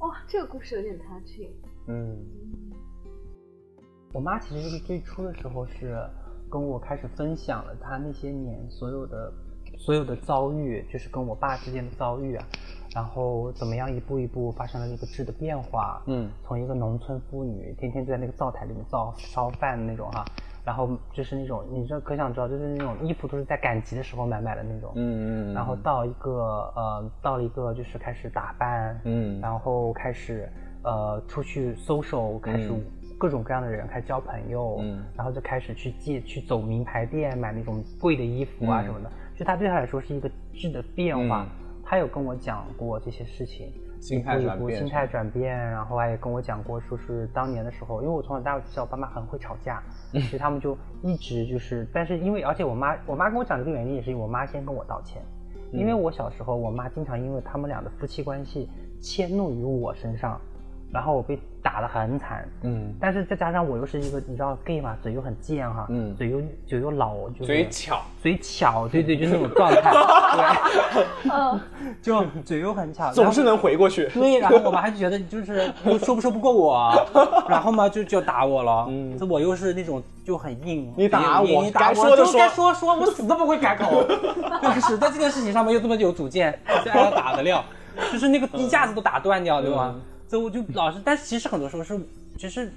[0.00, 1.50] 哇，这个故事有点 touching。
[1.86, 2.18] 嗯。
[4.12, 5.98] 我妈其实就是最初的时候是
[6.50, 9.32] 跟我开始分享了她那些年所有的
[9.78, 12.46] 所有的遭遇，就是跟我爸之间的遭遇啊，
[12.98, 16.28] 然后怎么样一步一步发生了一个质的变化，嗯。
[16.42, 20.24] 从一个农村妇女天天就在那个灶台里面灶烧饭的那种哈、
[20.64, 29.40] 然后就是那种你这可想知道，就是那种衣服都是在赶集的时候买买的那种，嗯嗯，然后到一个呃，到了一个就是开始打扮，嗯。
[29.40, 30.48] 然后开始
[30.82, 32.82] 呃出去 social，开始、嗯。
[33.16, 35.04] 各种各样的人，开始交朋友，嗯。
[35.16, 38.86] 然后就开始去借去走名牌店买那种贵的衣服啊嗯。
[38.86, 41.44] 什么的，就他对他来说是一个质的变化。
[41.44, 55.22] 嗯他有跟我讲过这些事情，心态转变心态转变，然后还也跟我讲过，说是当年的时候，因为我从小到大知道我爸妈很会吵架， 嗯所以他们就一直就是，但是因为而且我妈我妈跟我讲这个原因也是因为我妈先跟我道歉，
[55.72, 58.68] 因嗯为我小时候我妈经常因为他们俩的夫妻关系
[59.00, 60.38] 迁怒于我身上，
[60.90, 66.14] 然后我被打得很惨，嗯，但是再加上我又是一个你知道 gay 嘛，嘴又很贱哈，嗯。
[66.16, 69.90] 嘴又嘴又老，就是嘴巧，嘴巧，对 对，就是那种状态，
[70.94, 71.60] 对，嗯，
[72.00, 74.08] 就嘴又很巧，总是能回过去。
[74.08, 76.90] 对，然后我们还觉得就是又说不说不过我，
[77.48, 78.86] 然后嘛就就打我了。
[78.88, 79.18] 嗯。
[79.18, 82.72] 这我又是那种就很硬，你打我你打我说的说就该说。
[82.72, 84.04] 说，我死都不会改口。
[84.62, 87.64] 就是在这件事情上面又这么有主见，就爱打的料，
[88.12, 89.94] 就是那个衣架子都打断掉，对吧？
[90.28, 91.98] 所以我就老是，但其实很多时候是，
[92.36, 92.70] 其实。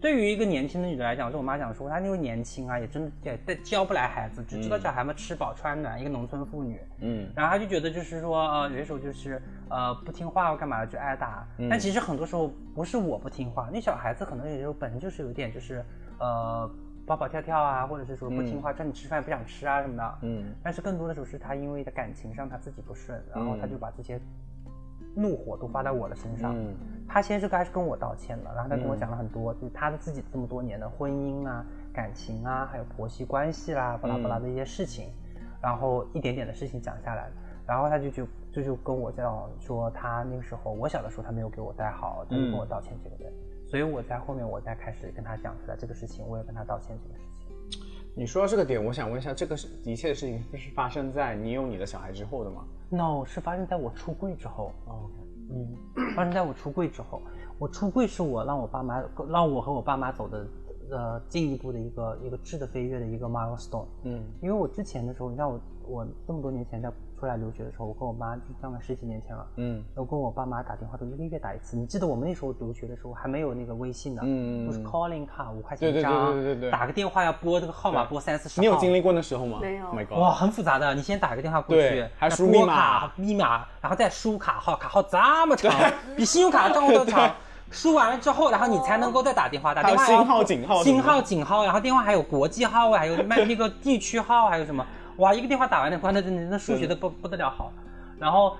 [0.00, 6.80] 对于一个年轻的女的来讲，就我妈讲说，她那时候年轻啊，也真的也也教不来孩子，只知道小孩子们吃饱穿暖，一个农村妇女。
[6.98, 11.46] 嗯然后她就觉得就是说，呃，有些时候就是呃不听话干嘛就挨打。
[11.70, 15.84] 但其实很多时候不是我不听话，那小孩子可能有时候本身就是有点就是
[16.18, 16.68] 呃
[17.06, 20.18] 跑跑跳跳啊，或者是说不听话，叫你吃饭不想吃啊什么的。
[20.22, 24.20] 嗯但是更多的时候是他因为在感情上他自己不顺，然后他就把这些
[25.14, 26.54] 怒火都发在我的身上。
[26.56, 26.74] 嗯。
[27.08, 35.10] 他先是开始跟我道歉了，然后他跟我讲了很多，就是他的自己这么多年的婚姻啊、感情啊，还有婆媳关系啦、巴拉巴拉的一些事情，
[35.60, 37.28] 然后一点点的事情讲下来，
[37.66, 43.30] 然后他就就就就跟我讲说，他那个时候我小的时候他没有给我带好，他就跟我道歉这个人，
[43.68, 47.31] 所以我在后面我再开始跟他讲出来这个事情，我也跟他道歉这个事情。
[48.14, 54.70] 你说到这个点，我想问一下，这个是一切的事情是发生在你有你的小孩之后的吗？No，是发生在我出柜之后。
[54.86, 55.08] 哦，
[55.50, 55.74] 嗯，
[56.14, 57.22] 发生在我出柜之后。
[57.58, 60.46] 我出柜是我让我爸妈让我和我爸妈走的
[60.90, 63.86] 呃进一步的一个一个质的飞跃的一个 milestone。
[64.02, 69.46] 嗯因为我之前的时候，你知道我我这么多年前在出来留学的时候，我跟我妈就大概十几年前了。
[69.56, 71.76] 嗯我跟我爸妈打电话都一个月打一次。
[71.76, 78.62] 你记得我们那时候留学的时候还没有那个微信呢，嗯都是 calling 卡五块对对对钱一张，对对对对打个电话要拨这个号码拨三四十号。
[78.62, 79.58] 你有经历过那时候吗？
[79.60, 85.72] 没有 Oh my God 哇，很复杂的，你先打个电话过去，还输密码密码，然后再输卡号，卡号这么长，
[86.16, 87.30] 比信用卡账户都长。
[87.70, 94.84] 输完了之后，然后你才能够再打电话，打电话要星号井号星什么的号井号，然后电话还有国际号，还有卖那个地区号，还有什么？
[95.22, 97.72] 哇，一个电话打完的话，那真的那数学的不不得了好。
[98.18, 98.56] 然后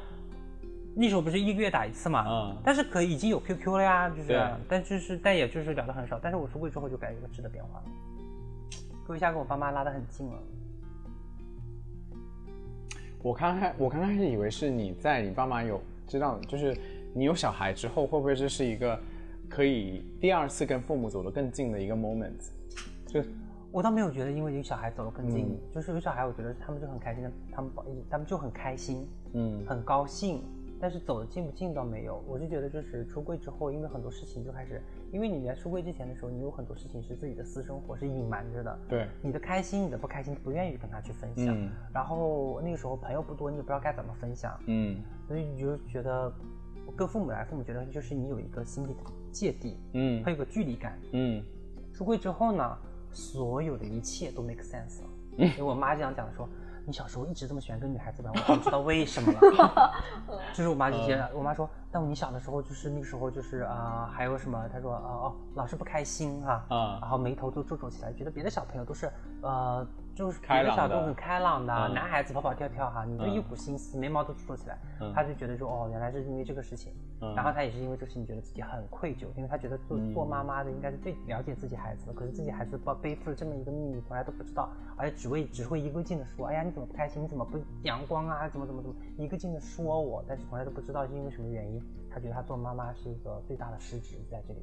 [0.94, 6.20] 那时候不是一个月打一次嘛，嗯但是可以已经有 QQ 了呀，就是对，但就是但也就是聊的很少。
[6.22, 7.85] 但是我出柜之后就改一个质的变化了，
[9.09, 10.38] 我一下跟我爸妈拉得很近了。
[13.22, 16.77] 我刚开我刚开始以为是你在你爸妈有知道，就是
[17.12, 18.98] 你有小孩之后，会不会这是一个
[19.48, 22.51] 可以第二次跟父母走得更近的一个 moment？
[23.07, 23.20] 就
[23.73, 25.59] 我倒没有觉得，因为有小孩走得更近，嗯。
[25.73, 27.73] 就是有小孩，我觉得他们就很开心的，他们
[28.11, 30.43] 他们就很开心，嗯很高兴。
[30.79, 34.83] 但是走得近不近倒没有，我就觉得就是出柜之后，因为很多事情就开始，
[35.13, 41.71] 因为你在出柜之前的时候，你有很多事情是自己的私生活是隐瞒着的，对，你的开心、你的不开心不愿意跟他去分享，嗯。
[41.95, 45.01] 然后那个时候朋友不多，你也不知道该怎么分享，嗯。
[45.29, 46.33] 所以你就觉得
[46.97, 51.41] 跟父母来，父母觉得就是你有一个心理的芥蒂，嗯会有个距离感，嗯。
[51.95, 52.77] 出柜之后呢，
[53.12, 55.09] 所有的一切都 make sense 了。
[55.37, 56.48] 因为我妈这样讲说，
[56.87, 59.92] 你小时候一直这么喜欢跟女孩子玩， 我终于知道为什么了。
[60.53, 64.68] 就是我妈就接着，我妈说，但你小的时候就是那个时候就是啊、还有什么？
[64.70, 69.11] 她说，哦哦，老是不开心哈、啊然后眉头都皱皱起来，觉得别的小朋友都是
[69.42, 70.83] 呃，就是别的开朗的。
[70.83, 71.94] 小朋友很开朗的，嗯。
[71.94, 74.79] 男孩子跑跑跳跳哈，你就一股心思，眉毛都竖起来，
[75.14, 76.92] 他就觉得说，哦，原来是因为这个事情。
[77.20, 77.35] 嗯。
[77.35, 94.61] 然后他也是因为这个事情觉得自己很愧疚，因为他觉得做做妈妈的应该是最了解自己孩子的，可是自己孩子背背负了这么一个秘密，从来都不知道，而且只会只会一个劲的说，哎呀你怎么不开心，你怎么不阳光啊，怎么怎么怎么，一个劲的说我，但是从来都不知道是因为什么原因，他觉得他做妈妈是一个最大的失职在这里。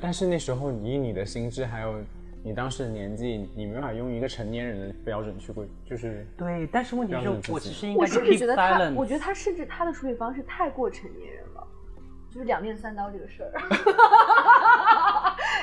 [0.00, 2.00] 但是那时候以你的心智还有
[2.44, 8.90] 你当时的年纪，你没办法用一个成年人的标准去规，就是对，但是问题是我其实应我该就甚至觉得他。
[8.96, 11.64] 我觉得他甚至他的处理方式太过成年人了，
[12.30, 13.52] 就是两面三刀这个事儿，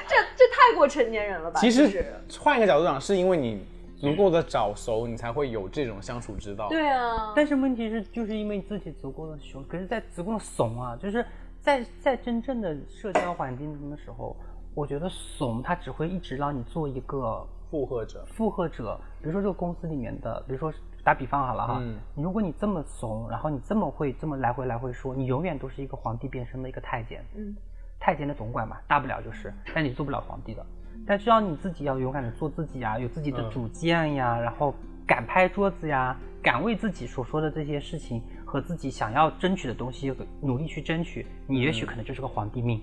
[0.07, 1.59] 这这太过成年人了吧？
[1.59, 2.05] 其就是实
[2.39, 3.65] 换一个角度讲，是因为你
[3.97, 6.69] 足够的早熟，你才会有这种相处之道。
[6.69, 11.25] 对啊，但是问题是，就是因为自己足够的熊，可是，在足够的怂啊，就是
[11.59, 14.38] 在在真正的社交环境中的时候，
[14.74, 18.99] 我觉得怂它只会一直让你做一个附和者，附和者。
[19.22, 20.72] 比如说这个公司里面的，比如说
[21.03, 27.24] 打比方好了哈，嗯如果你这么怂，然后你这么会这么来回来回说，你永远都是一个皇帝变身的一个太监。
[27.36, 27.55] 嗯，
[27.99, 30.65] 太监的总管嘛，大不了就是，但你做不了皇帝的。
[31.07, 34.74] 但只要你自己要勇敢的做自己啊，有自己的嗯主见呀，然后
[35.07, 42.82] 敢拍桌子呀，敢为自己所说的这些事情和自己想要争取的东西努力去争取，你也许可能就是个皇帝命。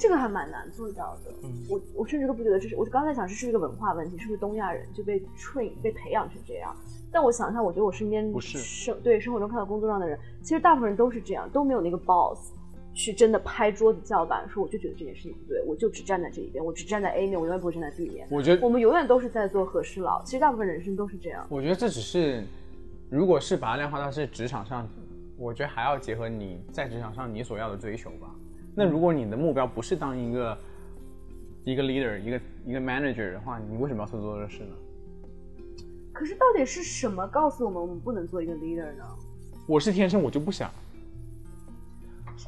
[0.00, 1.30] 这个还蛮难做到的。
[1.42, 6.74] 嗯我我甚至都不觉得这是，我刚才想这是一个文化问题，是不是东亚人就被 train 被培养成这样？
[7.12, 12.52] 但我想一下，我觉得我身边不是生对生活中看到工作上的人，其实大部分人都是这样，都没有那个 boss
[12.94, 18.26] 去真的拍桌子叫板，说我就觉得这件事情不对，我就只站在这一边，我只站在 A 面，我永远不会站在 B 面。
[18.30, 21.46] 我觉得我们永远都是在做和事佬，其实大部分人生都是这样。
[21.50, 22.42] 我觉得这只是，
[23.10, 24.88] 如果是把它量化到是职场上，
[25.36, 28.34] 我觉得还要结合你在职场上你所要的追求吧。
[28.74, 30.58] 那如果你的目标不是当一个
[31.64, 34.74] 一个 leader，一个一个 manager 的话，你为什么要去做这事呢？
[36.12, 39.04] 可是到底是什么告诉我们我们不能做一个 leader 呢？
[39.66, 40.70] 我是天生我就不想，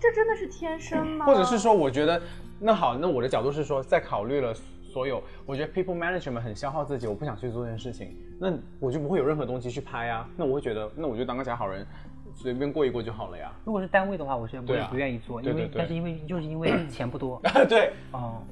[0.00, 1.24] 这真的是天生 吗？
[1.24, 2.20] 或者是说，我觉得
[2.58, 4.52] 那好，那我的角度是说，在考虑了
[4.82, 10.28] 所有，我觉得 people management 很消耗自己，我不想去做这件事情，那我就不会有任何东西去拍啊。
[10.36, 11.86] 那我会觉得，那我就当个假好人，
[12.34, 13.52] 随便过一过就好了呀。
[13.64, 18.42] 如果是单位的话，我是我也不愿意做，因为但是因为就是因为 钱不多，对，哦，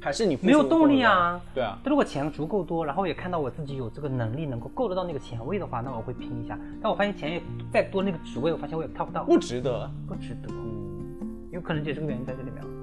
[0.00, 1.40] 还是你没有动力啊。
[1.54, 6.58] 对啊，但如果钱足够多，然后也看到我自己有这个能力能够够得到那个钱位的话，那我会拼一下。
[6.82, 9.90] 但我发现钱也再多那个职位，我发现我也跳不到，不值得。
[10.06, 12.75] 不值得，嗯，有可能也是个原因在这里面。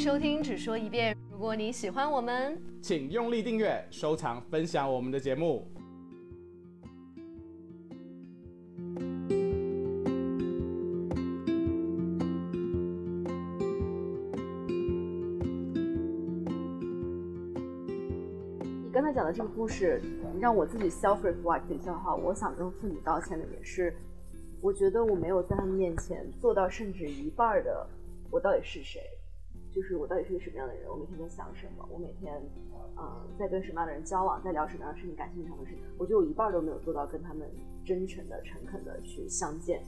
[0.00, 1.14] 收听《只说一遍》。
[1.30, 5.70] 如果你喜欢我们，请用力订阅、收藏、分享我们的节目。
[18.82, 20.00] 你刚才讲的这个故事，
[20.40, 23.94] 让我自己 self reflect 一下哈，我想跟父母道歉的也是，
[24.62, 27.86] 我觉得我没有在他们面前做到甚至一半的
[28.30, 29.02] 我到底是谁，
[29.74, 32.34] 就是我到底是个什么样的人，我每天在想什么，我每天
[32.96, 37.48] 呃在跟什么样的人交往，在聊什么样的事情，感兴趣什么事情，我觉得我一半都没有做到跟他们
[37.84, 39.82] 真诚的、诚恳的去相见。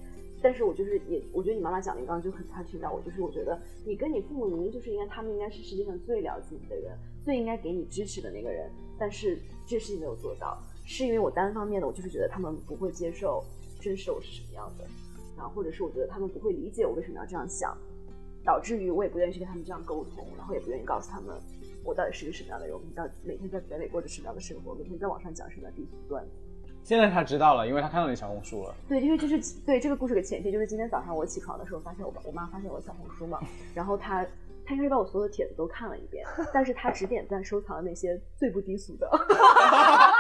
[0.45, 3.57] 但是我就是也，我觉得你妈妈讲的刚刚就很他听到我，就是我觉得
[3.87, 8.68] 你跟你父母明明就是应该，他们应该是世界上最了解你的人，最应该给你支持的那个人，
[8.99, 13.45] 但是这事情没有做到，是因为我单方面的，我就是觉得他们不会接受
[13.80, 14.85] 真实我是什么样的，
[15.37, 17.78] 然后或者是我觉得他们不会理解我为什么要这样想，
[18.45, 21.34] 导致于我也不愿意去跟他们这样沟通，然后也不愿意告诉他们
[21.84, 26.30] 我到底是一个什么样的人，我们到底每天在北美过着什么样的生活，每天在网上讲什么样的低俗段子。
[26.84, 28.74] 现在他知道了，因为他看到你小红书了。
[28.88, 33.38] 对，因为这是对这个故事的前提，就是今天早上我起床的时候，发现我爸我妈发现我小红书嘛，
[33.72, 34.26] 然后她
[34.66, 39.09] 她应该是把我所有的帖子都看了一遍，但是她只点赞收藏了那些最不低俗的。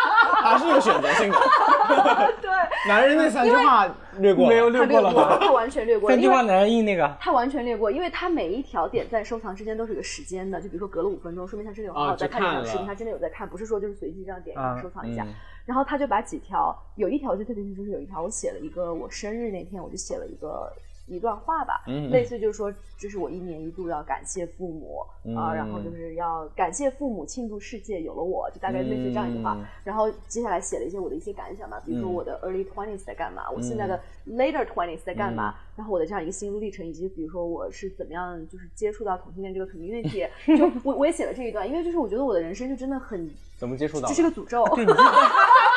[0.52, 1.38] 他是有选择性的。
[2.40, 2.50] 对，
[2.88, 3.86] 男人那三句话
[4.18, 5.38] 略过了，没有略过了吗？
[5.40, 15.24] 他完全略过三句话男人硬那个，他完全略过，因为他每一条点赞收藏之间都是有个时间的，就比如说隔了五分钟，说明他真的有好好啊在看这条视频，他真的有在看，不是说就是随机这样点一下啊收藏一下。
[15.24, 15.34] 嗯
[15.64, 20.68] 然后他就把几条，有一条我就特别清楚，就是有一条我写了一个我生日那天我就写了一个
[21.06, 24.98] 一段话吧，嗯类似就是说这是我一年一度要感谢父母
[25.36, 29.54] 啊、嗯然后就是要感谢父母庆祝世界有了我，就大概类似这样一句话。
[29.58, 43.28] 嗯然后接下来写了一些我的一些感想嘛，比如说嗯我的 early twenties 在干嘛，我现在的 later twenties 在干嘛，然后我的这样一个心路历程，以及比如说我是怎么样就是接触到同性恋这个 community， 就我我也写了这一段，因为就是我觉得我的人生就真的很。
[43.58, 44.08] 怎么接触到？
[44.08, 44.98] 这是个诅咒，对，你是，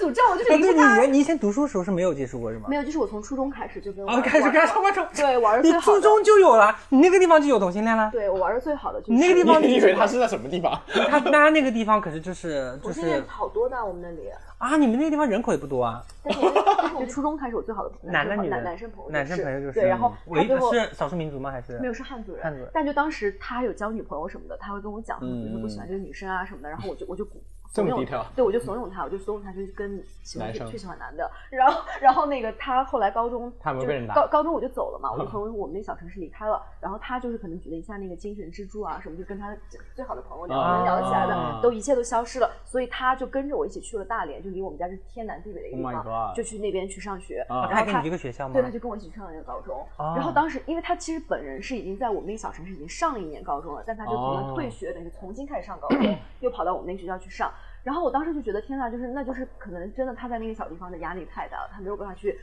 [0.00, 0.96] 这个诅咒，我就是你离不开。
[0.96, 2.66] 以前你以前读书的时候是没有接触过是吗？
[2.68, 8.10] 没有，就是我从初中开始就跟哦，玩开始玩开始玩中，对玩的最好的，初中就有了，你那个地方就有同性恋了。
[8.12, 10.80] 对我玩的最好的就是你那个地方你以为他是在什么地方？
[11.08, 14.28] 他他那个地方可是就是就是好多的，我们那里。
[14.58, 21.50] 啊，你们那个地方人口也不多啊，但是我们 但是我们初中开始，我最好的男男的女的，男生朋友男生朋友就是对，然后他唯最后是少数民族吗？
[21.50, 27.26] 还是没有是汉族人，汉族人但就当时他有交女朋友什么的，他会跟我讲，嗯比如说不喜欢这个女生啊什么的，然后我就我就
[27.72, 39.56] 怂恿低调对，我就怂恿他，我就怂恿他，就是跟喜欢去喜欢男的，然后然后那个他后来高中他没有被人打就高高中我就走了嘛，我就 从我们那个小城市离开了，然后他就是可能觉得一下那个精神支柱啊什么，就跟他
[39.94, 48.54] 最好的朋友聊聊得起来的，啊都一切都消失了，所以他就跟着我一起去了大连，就离我们家是天南地北的一个地 Oh 方，就去那边去上学，啊然后他他跟你一个学校吗？
[48.54, 49.86] 对，他就跟我一起上了那个高中。
[49.96, 57.50] 哦然后当时，因为他其实本人是已经在我们那个小城市已经上了一年高中了，但他就从那哦退学，等于重新开始上高中， 又跑到我们那个学校去上。
[57.82, 62.38] 然后我当时就觉得，天呐，就是那就是可能真的他在那个小地方的压力太大了，他没有办法去。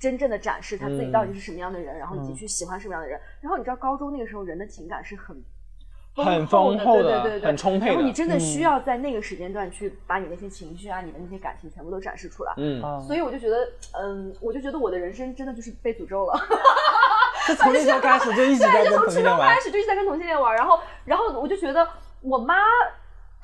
[0.00, 3.18] 真正的展示他自己到底是什么样的人，然后以及去喜欢什么样的人。
[3.40, 5.34] 然后你知道，高中那个时候人的情感是很
[6.14, 12.52] 很丰厚的对对对，很充沛的然后你真的需要在那个时间段去把你那些情绪啊、你的那些感情全部都展示出来。
[12.58, 16.34] 嗯，啊所以我就觉得，嗯，我就觉得我的人生真的就是被诅咒了。
[17.48, 19.58] 就从那时候开始就一直在对，就从初中开。
[19.60, 21.88] 始就一直在跟同性恋玩，然后，然后我就觉得
[22.20, 22.56] 我妈。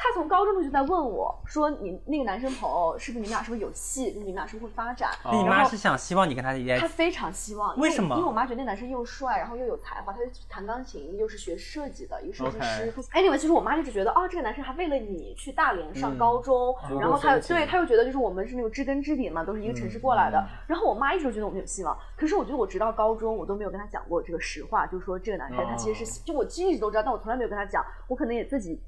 [0.03, 4.11] 她从高中的时候就在问我说：“你那个男生朋友是不是你们俩是不是有戏？
[4.11, 12.91] 就是你们俩是不是会发展？”你妈是想希望你跟他在一起，他非常希望，为什么因为我妈觉得那男生又帅，然后又有才华，他又弹钢琴，又是学设计的，一个设计师。
[13.13, 20.43] anyway，其实我妈一直觉得，哦，这个男生还为了你去大连上嗯高中，然后他对他又觉得就是我们是那种知根知底嘛，都是一个城市过来的。
[20.67, 28.81] 然后我妈一直都觉得我们有希望，可是我觉得我直到高中我都没有跟他讲过这个实话，就是说这个男生他其实是，就我其实一直都知道，但我从来没有跟他讲，我可能也自己。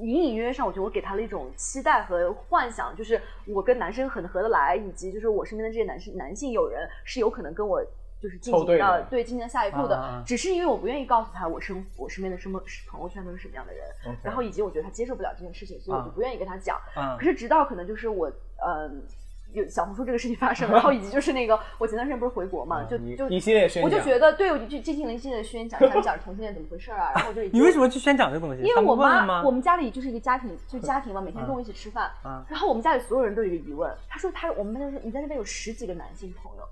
[0.00, 7.82] 隐隐约约上，我觉得我给他了一种期待和幻想，就是我跟男生很合得来，以及就是我身边的这些男生男性友人是有可能跟我
[8.20, 13.84] 就是进行到对进行下一步的，只是因为我不愿意告诉他我生我身边的什么朋友圈都是什么样的人
[14.22, 16.78] 然后以及我觉得他接受不了这件事情，所以我就啊不愿意跟他讲。
[16.96, 19.02] 嗯可是直到可能就是我嗯。
[19.52, 28.62] 有小红书这个事情发生，然后以及就是那个我前段时间不是回国嘛，就就一一系列宣我就觉得对，我就去进行了一系列的宣讲，想讲同性恋怎么回事啊，然后我就你为什么去宣讲这个东西？
[28.62, 29.42] 因为我妈？
[29.42, 32.10] 我们家里就是一个家庭，就家庭嘛，每天跟我一起吃饭。
[32.24, 36.62] 嗯然后我们家里所有人都有一个疑问，他说他我们班就说你在那边有十几个男性朋友，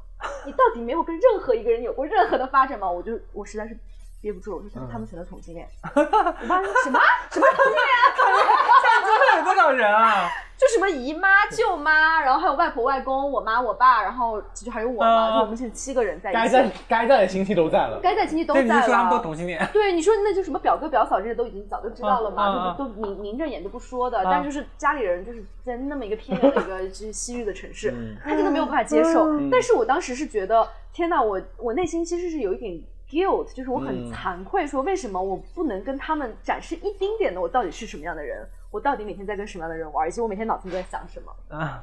[0.44, 2.90] 你到底没有跟任何一个人有过任何的发展吗？
[2.90, 3.76] 我就我实在是
[4.20, 5.68] 憋不住了，我说他们选择同性恋。
[5.94, 6.98] 我妈说什么
[7.30, 7.88] 什么同性恋？
[9.08, 10.28] 真的有多少人啊？
[10.58, 16.38] 就什么姨妈、舅妈，然后还有外婆、外公、我妈、我爸，然后其实还有我就我们现在七个人在一起。
[16.40, 18.00] 该在该在的亲戚都在了。
[18.02, 19.22] 该在亲戚都对，你在是说他们都了。
[19.22, 19.64] 同性恋？
[19.72, 29.30] 对，你说那就什么表哥表嫂这些都已经早就知道了嘛，都都明明着眼都不说的，嗯但就是家里人就是在那么一个偏远的一个 就是西域的城市，嗯他真的没有办法接受。
[29.30, 41.32] 嗯但是我当时是觉得，天哪，我我内心其实是有一点 guilt，就是我很嗯惭愧，说为什么我不能跟他们展示一丁点的我到底是什么样的人，我到底每天在跟什么样的人玩，以及我每天脑子里在想什么。
[41.56, 41.82] 啊，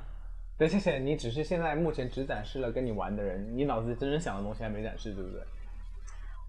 [0.58, 5.42] 对，谢谢你，只是现在目前只展示了跟你玩的人，你脑子里真正想的东西还没展示，对不对？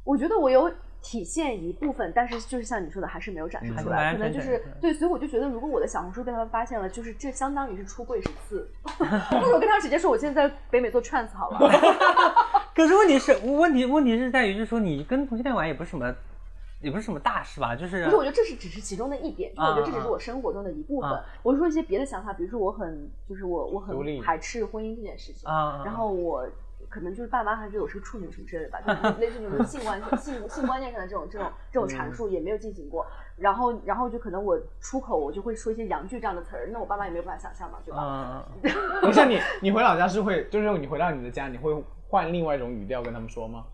[0.04, 0.70] 我觉得我有
[1.02, 8.70] 体现一部分，但是就是像你说的，还是没有展示出来，嗯可能就是对，所以我就觉得，如果我的小红书被他们发现了，就是这相当于是出柜十次。
[8.86, 11.58] 不如我跟他们直接说，我现在在北美做 trans 好了。
[12.76, 16.14] 可是问题是，问题问题是在于，就是说你跟同性恋玩也不是什么，
[16.82, 17.74] 也不是什么大事吧？
[17.74, 21.24] 就是不是，我觉得这是只是其中的一点，就我觉得这只是啊我生活中的一部分啊。
[21.42, 26.46] 我说一些别的想法，比如说我很就是我我很排斥婚姻这件事情，啊，然后我
[26.90, 33.06] 可能就是爸妈还觉得我是个处女什么之类的吧， 就是类似那种性观性性观念上的这种这种 这种阐述也没有进行过。
[33.38, 38.46] 然后然后就可能我出口我就会说一些洋剧这样的词儿，那我爸妈也没有办法想象嘛，对吧？
[38.62, 41.74] 嗯，等一下你你回老家是会，就是你回到你的家，你会
[42.08, 43.64] 换另外一种语调跟他们说吗？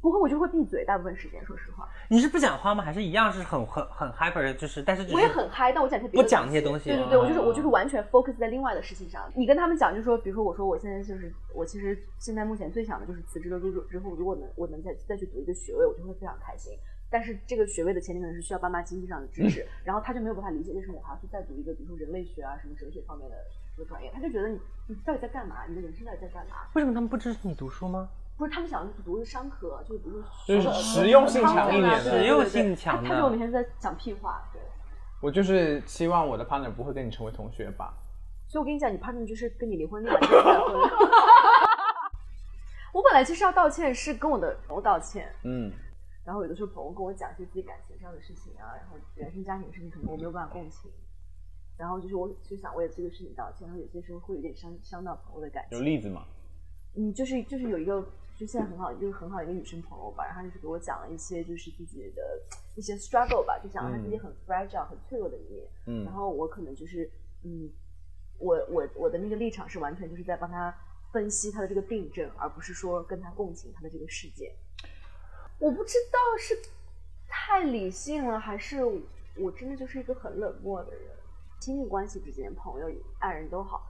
[0.00, 2.82] 不会我就会闭嘴，大部分时间说实话，你是不讲话吗？
[2.82, 4.52] 还是一样是很很很 hyper 的？
[4.52, 9.30] 就是但是只我也很嗨，但我讲些别的不讲那些东西对对对，我就是哦我就是完全 focus 在另外的事情上。
[9.36, 16.72] 你跟他们讲，就是说，比如说我说我现在就是我其实现在目前最想的就是辞职了之之后，如果能我能再再去读一个学位，我就会非常开心。
[17.12, 23.36] 但是这个学位的前提可能是需要爸妈经济上的支持，然后他就没有办法理解为什么我还要去再读一个，比如说人类学啊什么哲学方面的
[23.76, 24.58] 这个专业，他就觉得你
[24.88, 25.66] 你到底在干嘛？
[25.68, 26.56] 你的人生到底在干嘛？
[26.74, 28.08] 为什么他们不支持你读书吗？
[28.38, 34.60] 不是他们想去读的商科，就是比如说就是呃实用性强一点实用性强的他他觉得我每天在讲屁话，对。
[35.20, 37.94] 我就是希望我的 partner 不会跟你成为同学吧。
[38.48, 40.74] 所以我跟你讲，你 partner 就是跟你离婚，立马就再婚。
[42.92, 45.72] 我本来其实要道歉，是跟我的朋友道歉，嗯，
[46.24, 50.90] 然后有的时候朋友跟我讲一些自己感情上的事情啊，然后原生家庭的事情，可能我没有办法共情，
[51.76, 55.78] 然后就是我就想为了这个事情道歉，然后有些时候会有点伤伤到朋友的感情。
[55.78, 56.24] 有例子吗？
[56.94, 58.00] 嗯，就是就是有一个，
[58.36, 62.40] 就现在很好，就是很好的一个女生朋友吧，然后她就是给我讲了一些就是自己的
[62.76, 65.66] 一些 struggle 吧，就讲了她自己很 fragile、很脆弱的一面。
[65.86, 67.10] 嗯然后我可能就是，
[67.42, 67.68] 嗯，
[68.38, 70.72] 我我我的那个立场是完全就是在帮她
[71.12, 74.52] 分析她的这个病症，而不是说跟她共情她的这个事件。
[75.62, 76.58] 我不知道是
[77.28, 81.02] 太理性了，还是我真的就是一个很冷漠的人。
[81.60, 82.90] 亲密关系之间，朋友、
[83.20, 83.80] 爱人都好，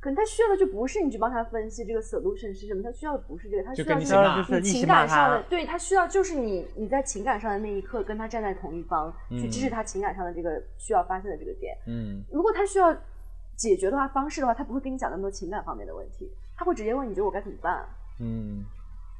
[0.00, 11.78] 可能他需要的就不是你去帮他分析这个 solution 是什么，他需要的不是这个，他需就要是你情感上的，对他需要就是你你在情感上的那一刻跟他站在同一方，去支持他情感上的这个需要发现的这个点。
[11.86, 12.92] 嗯，如果他需要
[13.56, 17.88] 解决的话方式的话，他不会跟你讲那么多情感方面的问题，他会直接问你觉得我该怎么办。
[18.18, 18.64] 嗯，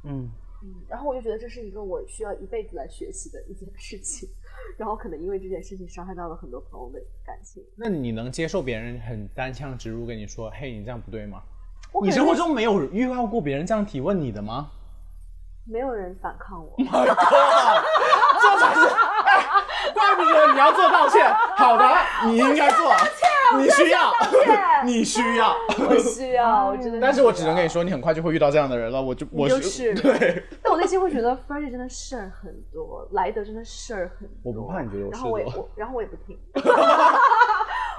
[0.02, 0.28] 嗯，
[0.62, 4.28] 嗯，然后我就觉得这是一个我需要一辈子来学习的一件事情，
[4.76, 7.62] 然后可能因为这件事情伤害到了很多朋友的感情。
[7.76, 11.42] 那你能接受别人很单枪直入跟你说，嘿，你这样不对吗？
[12.02, 14.70] 你生活中没有遇到过别人这样提问你的吗？
[15.66, 18.80] 没有人反抗我，这才是，
[19.24, 19.44] 哎
[19.94, 21.32] 怪不得你要做道歉。
[21.56, 21.84] 好的，
[22.26, 22.92] 你应该做，
[23.58, 24.12] 你需要，
[24.84, 25.54] 你需要。
[25.88, 27.00] 我需要，我真的。
[27.02, 29.00] 但是我只能跟你，说，你很快就会遇到这样的人了。
[29.00, 34.36] 我就我就是 对，但我内心会觉得 f r e d d y 真的事儿很多，来德真的事儿很多。
[34.44, 36.38] 我不怕你觉得我然后我也事多我，然后我也不听。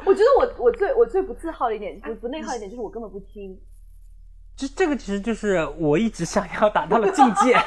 [0.03, 3.59] 我觉得我我最我最不自豪的一点，不不内耗的一点就是我根本不听。
[4.57, 7.57] 这这个其实就是我一直想要达到的境界，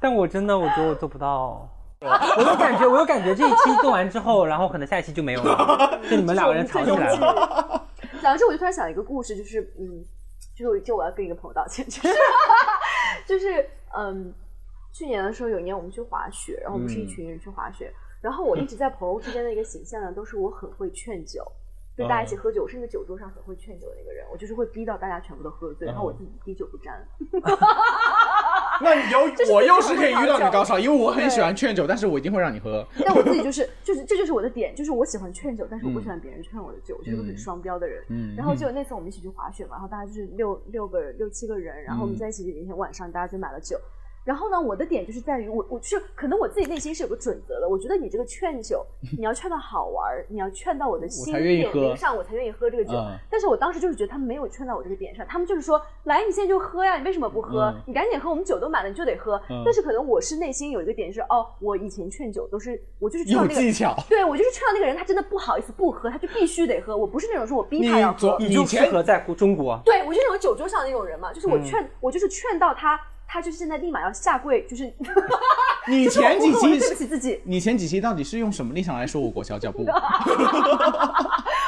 [0.00, 1.68] 但我真的我觉得我做不到。
[2.36, 7.32] 我有感觉，我有感觉这一期做完之后，然后可能下一期就没有了， 就你们两个人吵起来了。
[7.32, 7.88] 了。
[8.20, 10.04] 讲到这，我就突然想一个故事，就是嗯，
[10.56, 12.08] 就是就我要跟一个朋友道歉，就是
[13.26, 14.32] 就是嗯，
[14.92, 21.44] 去年的时候有一年我们去滑雪，然后我们是一群人去滑雪，然后我一直在朋友之间的一个形象呢，都是我很会劝酒。
[21.96, 27.06] 就大家一起喝酒，我是那个酒桌上很会劝酒的那个人，我就是会逼到大家全部都喝醉，然后我自己滴酒不沾。
[28.82, 32.86] 那你有我又是可以遇到你的高潮，因为我很喜欢劝酒，但是我一定会让你喝。
[33.04, 38.02] 但我自己就是就是这就是我的点，就是我喜欢劝酒，但是我不喜欢别人劝我的酒，我就是个很双标的人。
[38.08, 43.78] 嗯然后就那次我们一起去滑雪嘛，然后大家就是六六个六七个人，然后我们在一起有一天晚上大家就买了酒。
[44.24, 47.68] 然后呢，我的点就是在于我，我就是可能我自己内心是有个准则的。
[47.68, 48.84] 我觉得你这个劝酒，
[49.18, 52.92] 你要劝到好玩儿，你要劝到我的心才愿意喝点灵上，我才愿意喝这个酒。
[52.92, 57.64] 嗯但是我当时就是觉得他们没有劝到我这个点上，他们就是说，来，你现在就喝呀，你为什么不喝？
[57.64, 59.40] 嗯你赶紧喝，我们酒都满了，你就得喝。
[59.50, 66.96] 嗯但是可能我是内心有一个点是，哦，我以前劝酒都是我就是劝那个技巧，对我就是劝到那个人，他真的不好意思不喝，他就必须得喝。
[66.96, 74.92] 我不是那种说我逼他要喝昨，你就以前适合在中国，对我就是那种酒桌上的那种人嘛，就是我劝、我就是劝到他，他就是现在立马要下跪， 就是
[75.88, 79.84] 你前几期自己，你前几期到底是用什么立场来说我裹小脚步？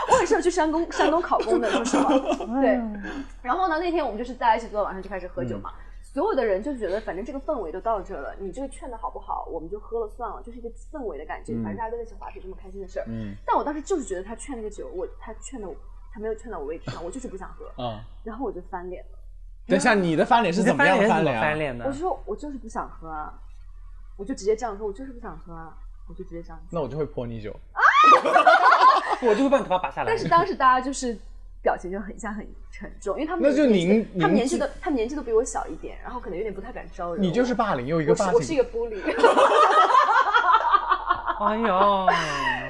[0.09, 2.17] 我很适合去山东山东考公的，说实话。
[2.63, 2.81] 对，
[3.43, 5.73] 然后呢，那天我们就是大家一起坐到晚上就开始喝酒嘛。
[6.03, 11.53] 所有的人就觉得，反正这个氛围都到这了，你这个劝的好不好，我们就喝了算了，就是一个氛围的感觉。
[11.57, 13.07] 反正大家都在一起滑雪，这么开心的事儿。
[13.09, 15.75] 嗯但我当时就是觉得他劝那个酒，我他劝的我，
[16.15, 19.16] 他没有劝到我位置上，我就是不想喝，嗯，然后我就翻脸了。
[19.69, 21.41] 等一下， 你的翻脸是怎么样翻脸啊？
[21.41, 21.99] 翻脸的我就？
[21.99, 23.33] 说，我就是不想喝啊，
[24.17, 25.75] 我就直接这样说，我就是不想喝啊，
[26.09, 26.59] 我就直接这样。
[26.71, 27.81] 那我就会泼你酒啊。
[29.23, 30.07] 我就会把你头发拔下来。
[30.07, 31.17] 但是当时大家就是
[31.63, 37.21] 表情就很像很沉重，因为他们那就有年纪您您他们年纪都他们年纪都比我小一点，然后可能有点不太敢招惹。
[37.21, 38.65] 你就是霸凌，又一个霸我是我是一凌。
[38.65, 39.01] 个 bully，
[41.41, 42.07] 哎呦，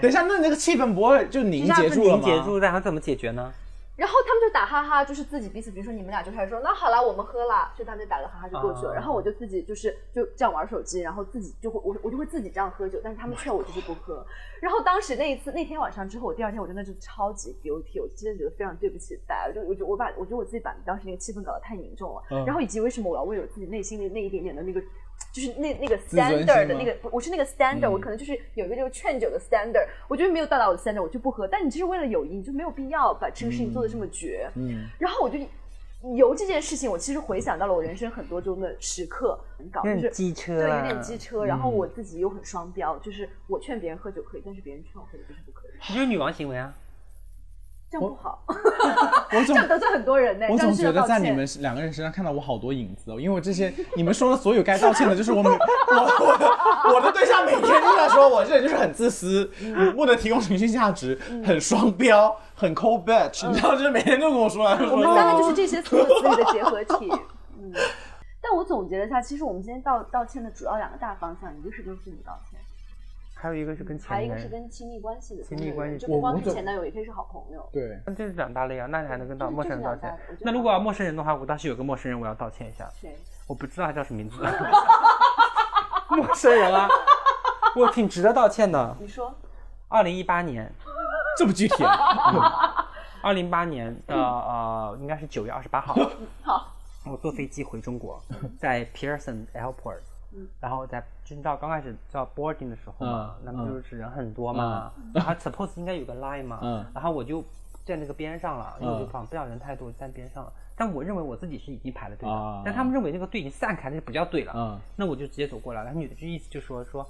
[0.01, 2.23] 等一下，那那个气氛不会就凝结住了吗？
[2.25, 3.53] 凝结住，然后怎么解决呢？
[3.97, 8.93] 然后他们就打哈哈，就是自己彼此，比如说你们俩就开始说，那好了，我们喝啦，就他们就打个哈哈就过去了。
[8.93, 14.25] 啊然后我就自己就是就这样玩手机，然后自己就会我我就会自己这样喝酒，但是他们劝我就是不喝。
[14.61, 24.83] 然后当时那一次那天晚上之后，我第二天我真的就超级 guilty，我真的觉得非常对不起大家，我就我就我把我觉得我自己把当时那个气氛搞得太凝重了，嗯然后以及为什么我要为我自己内心的那一点点的那个。
[25.37, 31.47] 就是那那个 standard 的那个，我是那个 standard，、嗯我可能就是有一个这个劝酒的 standard，我觉得没有到达我的 standard，我就不喝。
[31.47, 34.51] 但你这是为了友谊，你就没有必要把这个事情做的这么绝。
[34.55, 35.39] 嗯，然后我就
[36.17, 41.45] 由这件事情，我其实回想到了我人生很多中的时刻，很搞，有点就是机车对，有啊点机车。
[41.45, 46.75] 然后我自己又很双标，就是我劝别人喝酒可以，但是别人劝我喝酒就是不可以，你就是女王行为啊！
[47.89, 50.47] 这样不好， 我这总样得罪很多人呢。
[50.51, 55.51] 我总觉得在你们两个人身上看到我好多影子哦，因为我这些你们说的所有该道歉的，就是我每
[55.91, 59.49] 我我的我的对象每天都在说我这人就是很自私，
[59.95, 67.13] 不能提供情绪价值，很双标，很 cold bitch，你知道，就是每天都跟我说来说我们去三个就是这些所有词语的结合体。
[67.59, 67.73] 嗯，
[68.43, 72.56] 但我总结了一下，其实我们今天道道歉的主要两个大方向，一个是跟父母道歉，
[73.39, 77.69] 还有一个是跟前还有一个是跟亲密关系的亲密关系就不光是前男友，也可以是好朋友。
[77.71, 80.19] 对，那这是两大类啊，那你还能跟到陌生人道歉？
[80.41, 83.15] 那如果要陌生人的话，我当时有个陌生人，我要道歉一下，谁？
[83.47, 84.37] 我不知道他叫什么名字，
[86.09, 86.89] 陌生人啊，
[87.77, 88.97] 我挺值得道歉的。
[88.99, 89.35] 你说？
[89.89, 90.73] 二零一八年，
[91.37, 92.89] 这么具体啊？
[93.23, 95.95] 二零一八年的呃，应该是九月二十八号，
[96.43, 96.73] 好，
[97.05, 98.21] 我坐飞机回中国，
[98.59, 100.01] 在 Pearson Airport，
[100.61, 107.45] 然后在就是到刚开始叫 boarding 的时候嘛，嗯那么就是人很多嘛，然后 suppose 应该有个 line 嘛，嗯然后我就
[107.85, 110.53] 在那个边上了，因为我就嗯防不想人太多，就站边上了。
[110.79, 114.53] 但我认为我自己是已经排了队的，啊但他们认为那个队已经散开，那就不叫队了。
[114.55, 115.91] 嗯那我就直接走过来了。
[115.93, 117.03] 那女的就意思就说说，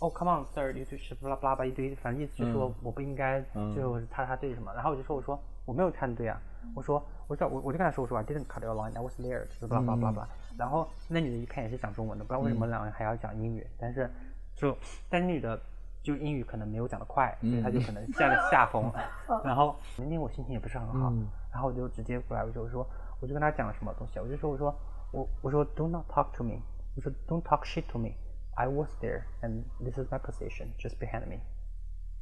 [0.00, 4.72] 哦，come on sir，一堆是巴拉巴拉巴拉一堆，反正意思就是说我不应该，嗯最后是插插队什么。
[4.74, 6.40] 然后我就说我说我没有插队啊，
[6.76, 10.28] 我说我说我我就跟他说我说 I didn't cut your line，I was there，就是巴拉巴拉巴拉。
[10.58, 14.10] 然后那女的一看也是讲中文的，不知道为什么两个人还要讲英语，但是
[14.56, 14.76] 就
[15.08, 15.60] 但那女的。
[16.02, 18.90] 就英语可能没有讲得快，所以她就可能占了下风。
[19.44, 22.88] 然后那天我心情也不是很好，嗯然后我就直接过来，我就说，
[23.20, 24.74] 我就跟她讲了什么东西啊，我就说，我说，
[25.12, 26.54] 我我说 do not talk to me，
[26.96, 28.12] 我说 don't talk shit to me。
[28.54, 31.36] I was there and this is my position just behind me。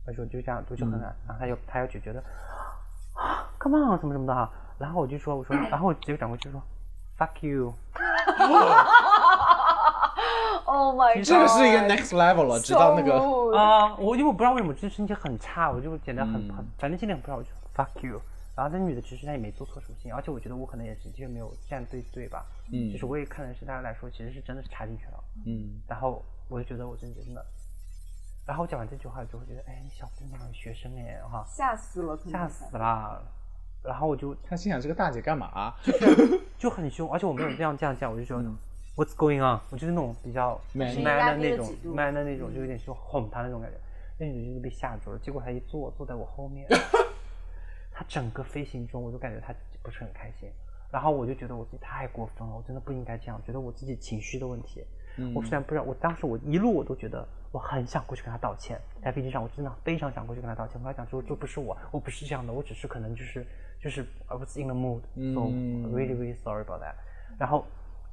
[0.08, 2.18] 我说就这样，我就很难，然后她又她又就觉得
[3.14, 4.50] 啊，come on 什么什么的哈，
[4.80, 6.60] 然后我就说我说， 然后我直接转过去说
[7.18, 7.74] fuck you，Oh
[10.94, 13.18] my god， 这个是一个 next level 了，直到那个。
[13.58, 16.54] 啊、我因为我不知道为什么，就是心情很差，我就觉得很、嗯。
[16.54, 18.20] 很，反正心情很不好，我就 fuck you。
[18.54, 22.92] 然后那女的其实她也没做错什么事情，而且我觉得我可能也是的确没有站对队吧，嗯。
[22.92, 27.44] 就是我也看的是大家来说其实是真的是插进去了，嗯，然后我就觉得我真的真的，
[28.46, 33.22] 然后我讲完这句话之后，觉得哎，你小姑娘学生哎哈，吓死了，吓死了，
[33.82, 35.74] 然后我就他心想这个大姐干嘛？
[36.58, 38.42] 就很凶，而且我没有这样这样讲，我就说、
[38.96, 39.60] What's going on？
[39.70, 43.76] 我就是那种比较 Man 的那种 man 的那种，就有点凶哄她那种感觉。
[44.18, 46.66] 那女的就是被吓住了，结果她一坐坐在我后面，
[47.94, 49.54] 她整个飞行中我就感觉她
[49.84, 50.50] 不是很开心，
[50.90, 54.84] 然后我就觉得我自己太过分了，我真的不应该这样，觉得我自己情绪的问题。
[55.34, 63.46] 我虽然不知道，我当时我一路我都觉得我很想过去跟她道歉，在飞机上我真的非常想过去跟她道歉，我跟她讲说这不是我，我不是这样的，我只是可能就是
[63.80, 65.40] 就是 I was in the mood，so、
[65.94, 66.94] really really sorry about that。
[67.38, 67.64] 然后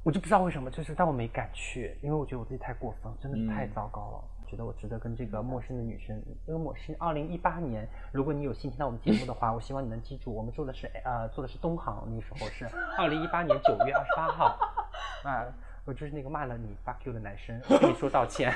[0.02, 4.24] 我就不知道为什么，就是但我没敢去，因为我觉得我自己太过分，真的是太糟糕了。
[4.48, 12.64] 觉得我值得跟这个陌生的女生，因为我是二零一八年，如果你有幸听到我们节目的话，我希望你能记住，我们做的是呃做的是东航，那时候是
[12.96, 14.56] 二零一八年九月二十八号，
[15.28, 15.44] 啊、
[15.84, 18.54] 我就是那个骂了你 fuck you 的男生，我跟你说道歉。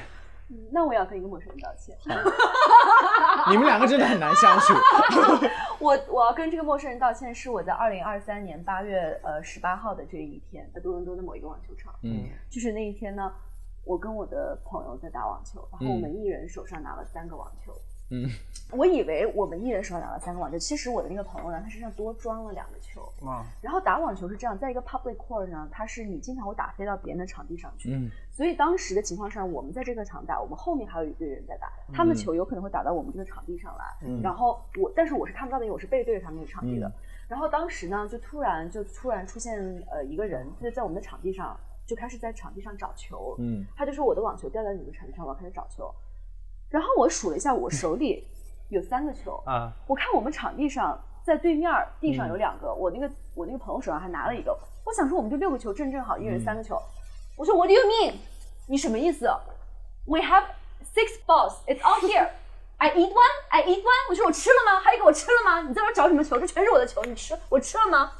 [0.72, 1.96] 那我也要跟一个陌生人道歉。
[3.48, 4.74] 你们两个真的很难相处。
[5.78, 11.94] 我我要跟这个陌生人道歉，是我在二零二三年八月呃十八号的这一天，在多伦多的某一个网球场。
[12.02, 13.32] 嗯就是那一天呢，
[13.84, 17.72] 我跟我的朋友在打网球，然后我们一人手上拿了三个网球。
[17.72, 17.89] 嗯，
[18.72, 23.02] 我以为我们一人手上拿了三个网球，其实我的那个朋友呢，他身上多装了两个球。
[23.22, 27.92] 哇，然后打网球是这样，在一个 public court 呢，它是你经常会打飞到别人的场地上去。
[27.92, 33.84] 嗯所以当时的情况上，我们在这个场打，我们后面还有一队人在打，他们的球有可能会打到我们这个场地上来。
[34.06, 36.90] 嗯然后我，但是我是看不到的，因为我是背对着他们那个场地的。
[37.28, 39.58] 然后当时呢，就突然就突然出现
[39.90, 43.34] 呃一个人，他就在我们的场地上就开始在场地上找球。
[43.38, 45.92] 嗯他就说我的网球掉在你们场地上，我要开始找球。
[46.70, 48.24] 然后我数了一下，我手里
[48.68, 49.42] 有三个球。
[49.44, 54.56] 啊，我看我们场地上，在对面儿地上有两个，我那个我那个朋友手上还拿了一个。
[54.86, 56.80] 我想说我们就六个球正正好，一人三个球。
[57.36, 58.14] 我说 What do you mean？
[58.68, 59.26] 你什么意思
[60.06, 60.44] ？We have
[60.94, 61.54] six balls.
[61.66, 62.28] It's all here.
[62.78, 63.36] I eat one.
[63.50, 64.08] I eat one.
[64.08, 64.80] 我说我吃了吗？
[64.80, 65.60] 还有一个我吃了吗？
[65.68, 66.38] 你在那儿找什么球？
[66.38, 68.12] 这全是我的球，你吃我吃了吗？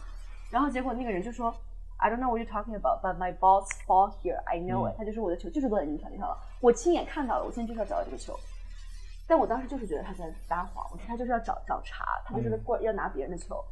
[0.50, 1.54] 然后结果那个人就说
[2.02, 4.40] I don't know what you're talking about, but my balls fall here.
[4.46, 8.34] I know it、他就说我的球就是落在你们场地上了，我亲眼看到了，我现在就是要找到这个球。
[9.28, 13.62] 但我当时就是觉得他在撒谎，我说他就是要找找茬，他就是过要拿别人的球。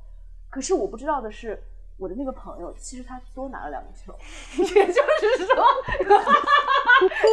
[0.51, 1.59] 可是我不知道的是，
[1.99, 4.15] 我的那个朋友其实他多拿了两个球，
[4.57, 5.65] 也就是说，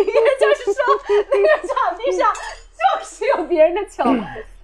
[0.05, 0.83] 也就是说，
[1.31, 4.03] 那个场地上就是有别人的球，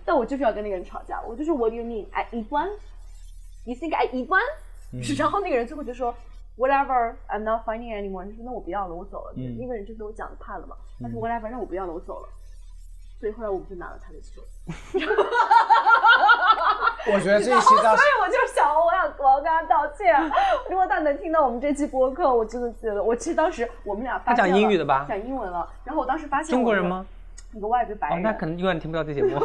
[0.03, 2.07] 但我就是要跟那个人吵架，我就是 What do you mean?
[2.11, 2.71] I eat one?
[3.65, 4.41] You think I eat one?
[5.17, 6.13] 然后那个人最后就说
[6.57, 8.25] Whatever, I'm not finding anymore。
[8.25, 9.33] 他说那我不要了，我走了。
[9.35, 12.29] 那个人就给我讲的怕了嘛，他说 Whatever，那我不要了，我走了。
[13.19, 14.41] 所以后来我们就拿了他的球。
[17.13, 20.15] 我觉得这一期 倒是所以我就想，我要我要跟他道歉。
[20.69, 25.67] 如果他能听到我们这期播客，我真的觉得，我其实当时我们俩发他讲英语的吧讲英文了。
[25.83, 27.05] 然后我当时发现中国人吗？？
[27.53, 29.29] 一个外国白哦，那可能永远听不到这节目。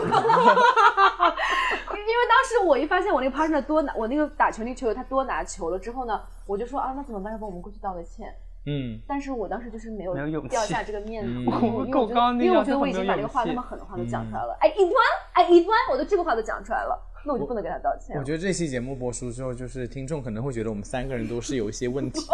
[2.07, 7.33] 因为当时我一发现我那个 partner 多拿，我那个打球那个球友他多拿球了之后呢，我就说啊，那怎么办？
[7.33, 8.33] 要不我们过去道个歉。
[8.69, 14.57] 嗯但是我当时就是没有没有勇气掉下这个面子，嗯因为我觉得够刚那因为我觉得我已经把这个话那么狠的话都讲出来了。
[14.61, 18.21] I eat one, I eat one，我都这个话都讲出来了，那我就不能给他道歉了。
[18.21, 22.21] 我觉得这期节目播出之后，就是听众可能会觉得我们三个人都是有一些问题。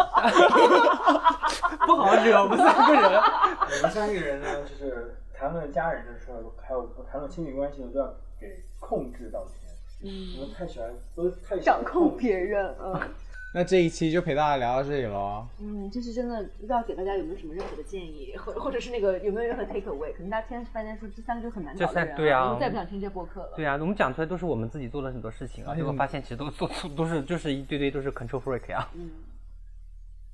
[1.85, 3.21] 不好惹我们三个人。
[3.21, 8.07] 我们三个人呢，就是谈论家人的时候，还有谈论亲密关系的，都要
[8.39, 9.55] 给控制道歉。
[10.01, 12.97] 嗯，我们太喜欢，都太喜欢掌控别人，嗯
[13.53, 15.45] 那这一期就陪大家聊到这里喽。
[15.59, 20.13] 嗯，就是真的不知道给大家有没有什么任何的建议，或或者是那个有没有任何 take away？
[20.13, 23.51] 可能大家听发现说这三个就很难这找的人、三对啊我们再不想听这播客了。
[23.53, 28.89] 对啊，我们讲出来都是我们自己做了很多事情啊，结果发现其实都做错都是就是一堆堆都是 control freak 啊。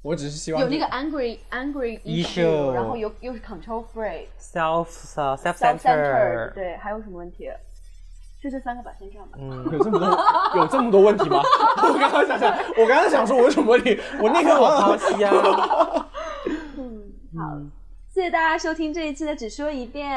[0.02, 7.50] 我只是希望有那个 angry angry Issue 然后有又是 control freak、self self self centered，centered，对，还有什么问题？
[8.42, 9.38] 就这三个吧，先这样吧。
[9.42, 11.42] 嗯， 有这么多有这么多问题吗？
[11.84, 15.32] 我刚刚想想，我刚刚想说我有什么问题， 我那个我抛弃啊。
[16.78, 17.04] 嗯，
[17.38, 17.60] 好，
[18.08, 20.10] 谢谢大家收听这一期的只说一遍。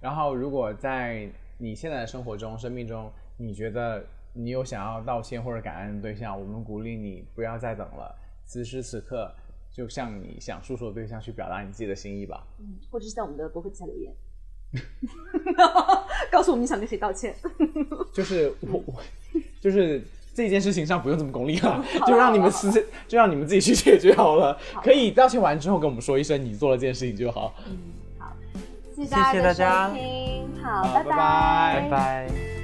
[0.00, 4.04] 然后，如果在你现在的生活中、生命中，你觉得
[4.34, 8.14] 你有想要道歉或者感恩的对象，我们鼓励你不要再等了，
[8.46, 9.34] 此时此刻
[9.72, 12.46] 就向你想诉说的对象去表达你自己的心意吧。
[12.58, 14.12] 嗯或者是在我们的博客底下留言，
[16.30, 17.34] 告诉我们你想跟谁道歉。
[18.14, 19.02] 就是我我
[19.60, 20.02] 就是
[20.34, 22.70] 这件事情上不用这么功利了，就让你们私
[23.06, 24.58] 就让你们自己去解决好了。
[24.82, 27.54] 可以道歉完之后跟我们说一声你做了这件事情就好。
[28.94, 32.55] 谢谢大家的谢谢大家收听，好，拜拜拜拜。